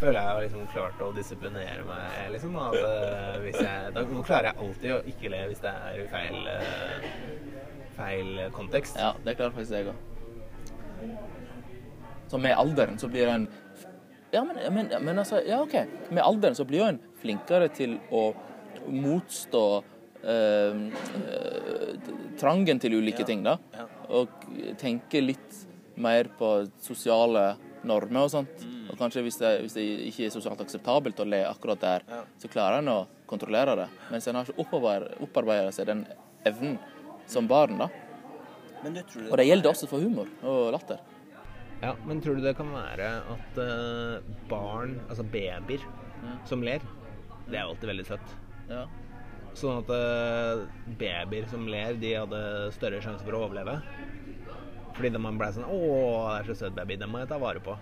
føler 0.01 0.19
jeg 0.19 0.29
har 0.29 0.41
liksom 0.43 0.65
klart 0.73 1.03
å 1.03 1.11
disiplinere 1.17 1.85
meg, 1.87 2.17
liksom. 2.35 2.57
At 2.59 2.79
uh, 2.79 3.37
hvis 3.45 3.61
jeg 3.63 3.93
da, 3.95 4.05
Nå 4.11 4.25
klarer 4.27 4.51
jeg 4.51 4.67
alltid 4.67 4.95
å 4.97 5.01
ikke 5.13 5.33
le 5.35 5.43
hvis 5.53 5.63
det 5.63 5.75
er 5.89 6.01
i 6.01 6.09
feil, 6.11 6.39
uh, 6.49 7.91
feil 7.99 8.43
kontekst. 8.57 8.99
ja, 8.99 9.13
det 9.23 9.37
klarer 9.39 9.55
faktisk 9.59 9.79
jeg 9.79 9.93
òg. 9.93 10.09
Så 12.33 12.41
med 12.41 12.57
alderen 12.57 12.99
så 12.99 13.11
blir 13.13 13.29
en 13.29 13.47
ja 14.33 14.41
men, 14.49 14.57
men, 14.73 14.87
men 15.05 15.19
altså, 15.21 15.43
ja 15.45 15.59
OK. 15.61 15.75
Med 16.09 16.23
alderen 16.25 16.57
så 16.57 16.65
blir 16.65 16.81
jo 16.81 16.89
en 16.89 17.01
flinkere 17.21 17.69
til 17.77 17.99
å 18.11 18.31
motstå 18.89 19.65
uh, 20.25 20.79
trangen 22.41 22.81
til 22.81 22.97
ulike 22.99 23.27
ting, 23.29 23.45
da. 23.45 23.59
Ja. 23.77 23.85
Og 24.13 24.29
tenke 24.81 25.23
litt 25.25 25.59
mer 25.97 26.29
på 26.39 26.49
sosiale 26.83 27.53
normer 27.89 28.27
og 28.27 28.31
sånt. 28.33 28.63
Mm. 28.65 28.91
Og 28.93 28.99
kanskje 29.01 29.23
hvis 29.27 29.39
det, 29.41 29.53
hvis 29.65 29.77
det 29.77 29.85
ikke 30.11 30.27
er 30.29 30.35
sosialt 30.35 30.61
akseptabelt 30.65 31.21
å 31.23 31.27
le 31.29 31.43
akkurat 31.49 31.81
der, 31.83 32.05
Ja. 32.09 32.23
så 32.39 32.51
klarer 32.53 32.79
en 32.79 32.89
å 32.93 32.99
kontrollere 33.27 33.77
det. 33.77 33.89
Mens 34.11 34.29
en 34.29 34.37
har 34.39 34.45
ikke 34.45 34.67
opparbeida 35.25 35.73
seg 35.73 35.87
den 35.87 36.07
evnen 36.45 36.79
som 37.27 37.49
barn, 37.49 37.79
da. 37.79 37.89
Men 38.83 38.95
det 38.95 39.07
tror 39.09 39.31
Og 39.31 39.37
det 39.39 39.47
gjelder 39.47 39.71
også 39.71 39.89
for 39.89 40.01
humor 40.03 40.29
og 40.43 40.73
latter. 40.75 40.99
Ja, 41.83 41.95
men 42.07 42.21
tror 42.23 42.37
du 42.39 42.43
det 42.43 42.57
kan 42.57 42.71
være 42.71 43.09
at 43.33 43.59
eh, 43.59 44.21
barn, 44.49 45.01
altså 45.09 45.25
babyer, 45.25 45.83
som 46.47 46.63
ler, 46.63 46.81
det 47.49 47.59
er 47.59 47.65
alltid 47.67 47.89
veldig 47.91 48.07
søtt. 48.07 48.35
Ja. 48.69 48.85
Sånn 49.59 49.83
at 49.83 49.91
eh, 49.93 50.63
babyer 51.01 51.49
som 51.51 51.67
ler, 51.69 51.99
de 52.01 52.15
hadde 52.17 52.43
større 52.77 53.03
sjanse 53.05 53.25
for 53.27 53.37
å 53.37 53.45
overleve. 53.47 53.79
Fordi 54.97 55.11
de 55.13 55.21
ble 55.21 55.51
sånn 55.57 55.69
'Å, 55.69 55.77
det 55.77 56.41
er 56.41 56.49
så 56.49 56.59
søt 56.65 56.75
baby, 56.77 56.97
den 57.01 57.13
må 57.13 57.23
jeg 57.23 57.29
ta 57.29 57.39
vare 57.41 57.61
på'. 57.65 57.77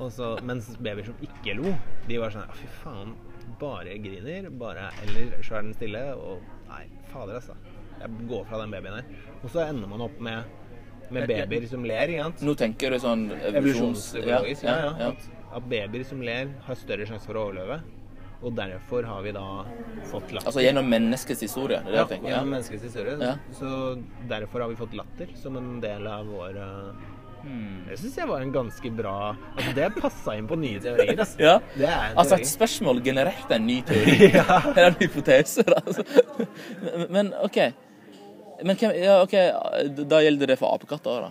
Og 0.00 0.12
så, 0.12 0.32
mens 0.44 0.70
babyer 0.80 1.04
som 1.08 1.24
ikke 1.24 1.56
lo, 1.58 1.74
de 2.08 2.20
var 2.20 2.32
sånn 2.32 2.48
fy 2.56 2.68
faen, 2.80 3.12
bare 3.60 3.98
griner', 4.00 4.48
bare 4.48 4.88
Eller 5.02 5.42
så 5.44 5.58
er 5.58 5.68
den 5.68 5.74
stille, 5.76 6.04
og 6.16 6.40
Nei, 6.70 6.86
fader, 7.10 7.34
altså. 7.34 7.56
Jeg 8.00 8.26
går 8.30 8.44
fra 8.48 8.60
den 8.62 8.70
babyen 8.70 8.94
her. 9.00 9.04
Og 9.42 9.50
så 9.50 9.64
ender 9.66 9.88
man 9.90 10.04
opp 10.06 10.20
med, 10.22 10.44
med 11.10 11.26
babyer 11.28 11.66
som 11.68 11.84
ler, 11.84 12.12
ikke 12.12 12.28
sant? 12.28 12.44
Nå 12.46 12.54
tenker 12.54 12.94
du 12.94 13.00
sånn 13.02 13.24
evolusjons... 13.32 14.12
Evolusjonspsykologisk, 14.20 14.68
ja, 14.68 14.76
ja. 14.84 14.92
ja. 15.00 15.08
At, 15.10 15.56
at 15.58 15.66
babyer 15.72 16.06
som 16.06 16.22
ler, 16.22 16.52
har 16.68 16.78
større 16.78 17.08
sjanse 17.08 17.26
for 17.26 17.40
å 17.40 17.48
overleve. 17.48 17.80
Og 18.42 18.54
derfor 18.56 19.04
har 19.04 19.22
vi 19.22 19.32
da 19.36 19.46
fått 20.08 20.30
latter. 20.32 20.46
Altså 20.48 20.62
gjennom 20.64 20.86
menneskets 20.88 21.42
historie. 21.44 21.80
Det 21.84 21.90
er 21.90 21.92
det 21.92 21.96
ja, 21.98 22.04
jeg 22.06 22.08
tenker. 22.14 22.28
gjennom 22.30 22.46
Ja. 22.46 22.52
menneskets 22.56 22.82
historie. 22.88 23.16
Ja. 23.20 23.34
Så 23.52 24.02
derfor 24.30 24.60
har 24.64 24.68
vi 24.68 24.76
fått 24.80 24.94
latter 24.96 25.28
som 25.36 25.56
en 25.60 25.80
del 25.80 26.06
av 26.06 26.26
vår 26.26 26.56
uh, 26.60 26.92
Hmm. 27.40 27.86
Det 27.88 27.96
syns 27.96 28.16
jeg 28.18 28.28
var 28.28 28.42
en 28.44 28.50
ganske 28.52 28.90
bra 28.92 29.12
Altså, 29.56 29.70
det 29.74 29.86
passa 29.96 30.34
inn 30.36 30.46
på 30.46 30.58
nye 30.60 30.76
teorier. 30.78 31.14
Altså. 31.22 31.38
Ja. 31.40 31.54
Det 31.72 31.86
er 31.88 32.10
en 32.10 32.18
Altså, 32.20 32.36
et 32.36 32.44
spørsmål 32.50 33.00
genererte 33.02 33.54
en 33.56 33.64
ny 33.66 33.78
teori. 33.88 34.28
ja. 34.34 34.58
Eller 34.74 34.90
en 34.90 34.98
hypotese. 35.00 35.64
Altså. 35.64 36.04
Men, 37.16 37.32
OK. 37.40 37.56
Men 38.62 38.76
hvem, 38.76 38.92
ja, 39.00 39.22
ok, 39.24 39.36
Da 40.04 40.20
gjelder 40.20 40.52
det 40.52 40.58
for 40.60 40.74
apekatter, 40.76 41.28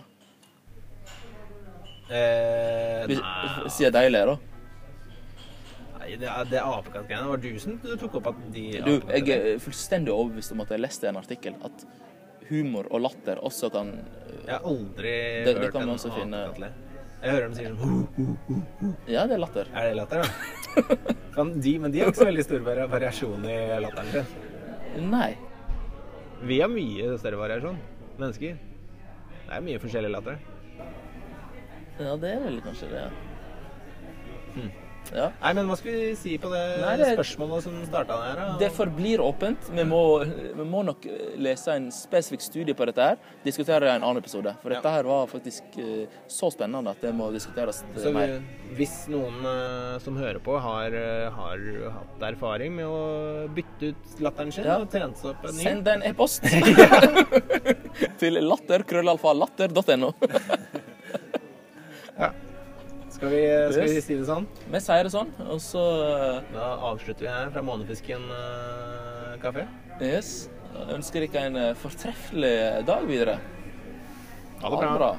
Eh, 2.10 3.06
nei, 3.06 3.70
Siden 3.70 3.94
de 3.94 4.08
ler, 4.10 4.32
da. 4.34 4.36
Nei, 6.10 6.18
det, 6.20 6.50
det 6.50 6.60
apekattgreiene. 6.62 7.24
Det 7.24 7.30
var 7.30 7.42
du 7.44 7.58
som 7.62 7.78
tok 8.04 8.14
opp 8.20 8.26
at 8.32 8.44
de 8.54 8.64
Du, 8.84 8.92
jeg 9.10 9.28
er 9.36 9.58
fullstendig 9.62 10.12
overbevist 10.14 10.52
om 10.52 10.60
at 10.64 10.70
jeg 10.74 10.80
leste 10.82 11.08
en 11.10 11.16
artikkel 11.20 11.54
at 11.64 11.84
humor 12.50 12.88
og 12.90 13.00
latter 13.04 13.38
også 13.46 13.70
kan 13.72 13.92
Jeg 14.46 14.50
har 14.56 14.64
aldri 14.66 15.12
Det- 15.44 15.44
det 15.54 15.56
hørt 15.62 15.72
kan 15.72 15.82
en 15.82 16.34
apekatt 16.34 16.58
le. 16.58 16.70
Jeg 17.22 17.30
hører 17.34 17.44
dem 17.48 17.54
sier 17.54 17.74
sånn. 17.76 18.96
Ja, 19.06 19.26
det 19.26 19.34
er 19.36 19.38
latter. 19.38 19.66
Er 19.76 19.88
det 19.90 19.96
latter, 19.96 20.22
da? 20.22 20.96
Fan, 21.34 21.60
de, 21.60 21.78
men 21.78 21.92
de 21.92 22.00
har 22.00 22.08
ikke 22.10 22.22
så 22.22 22.26
veldig 22.30 22.44
stor 22.46 22.60
vari- 22.64 22.88
variasjon 22.88 23.44
i 23.44 23.58
latteren 23.84 24.10
sin. 24.14 25.10
Nei. 25.10 25.36
Vi 26.42 26.60
har 26.62 26.68
mye 26.72 27.18
større 27.20 27.36
variasjon, 27.36 27.76
mennesker. 28.18 28.56
Det 28.56 29.52
er 29.58 29.60
mye 29.66 29.78
forskjellig 29.82 30.10
latter. 30.14 30.38
Ja, 32.00 32.16
det 32.16 32.30
er 32.32 32.40
vel 32.46 32.60
kanskje 32.64 32.88
det. 32.88 33.02
Ja. 33.04 33.10
Hmm. 34.54 34.70
Ja. 35.10 35.30
Nei, 35.42 35.50
men 35.58 35.66
hva 35.66 35.74
skal 35.78 35.90
vi 35.96 36.10
si 36.14 36.36
på 36.38 36.50
det, 36.52 36.60
Nei, 36.84 36.92
det- 37.00 37.08
spørsmålet 37.16 37.64
som 37.64 37.78
starta 37.88 38.16
der? 38.22 38.42
Og... 38.44 38.58
Det 38.60 38.68
forblir 38.76 39.18
åpent. 39.24 39.70
Vi 39.74 39.84
må, 39.84 40.00
vi 40.24 40.64
må 40.70 40.84
nok 40.86 41.06
lese 41.42 41.74
en 41.74 41.88
spesifikk 41.90 42.44
studie 42.44 42.74
på 42.78 42.86
dette 42.86 43.02
her. 43.08 43.16
Diskutere 43.44 43.80
det 43.80 43.90
i 43.90 43.96
en 43.96 44.04
annen 44.06 44.20
episode. 44.22 44.52
For 44.62 44.70
dette 44.70 44.86
Ja. 44.86 44.94
her 45.00 45.08
var 45.08 45.26
faktisk 45.26 45.62
eh, 45.82 46.06
så 46.30 46.50
spennende 46.54 46.90
at 46.94 47.00
det 47.02 47.10
må 47.18 47.30
diskuteres 47.34 47.82
eh, 47.88 47.98
Så 48.04 48.12
mer. 48.14 48.36
hvis 48.78 49.08
noen 49.10 49.40
eh, 49.50 49.98
som 50.04 50.16
hører 50.20 50.38
på, 50.46 50.54
har, 50.62 50.94
eh, 50.94 51.26
har 51.34 51.58
hatt 51.96 52.22
erfaring 52.30 52.76
med 52.76 52.86
å 52.86 53.48
bytte 53.54 53.90
ut 53.94 54.20
latteren 54.22 54.52
sin 54.54 54.64
Ja. 54.70 54.78
og 54.78 54.90
trent 54.94 55.16
seg 55.18 55.32
opp 55.32 55.44
en 55.50 55.56
ny 55.56 55.62
Send 55.64 55.88
en 55.88 56.02
e-post 56.06 56.42
til 58.20 58.38
latter, 58.46 58.84
krøllalfa, 58.86 59.34
latter.no. 59.34 60.12
ja. 62.18 62.30
Skal, 63.20 63.32
vi, 63.34 63.40
skal 63.68 63.84
vi 63.84 64.00
si 64.00 64.14
det 64.16 64.24
sånn? 64.24 64.46
Vi 64.72 64.80
sier 64.80 65.04
det 65.04 65.10
sånn, 65.12 65.32
og 65.44 65.58
så 65.60 65.80
eh, 66.06 66.38
Da 66.54 66.68
avslutter 66.88 67.26
vi 67.26 67.28
her 67.28 67.50
fra 67.52 67.62
Månefisken 67.66 68.22
eh, 68.32 69.34
kafé. 69.42 69.66
yes. 70.00 70.48
Jeg 70.70 70.94
ønsker 70.96 71.26
dere 71.26 71.42
en 71.50 71.58
eh, 71.60 71.74
fortreffelig 71.76 72.54
dag 72.88 73.04
videre. 73.04 73.34
Ha 74.62 74.70
det 74.72 74.78
bra. 74.80 74.94
bra. 74.96 75.10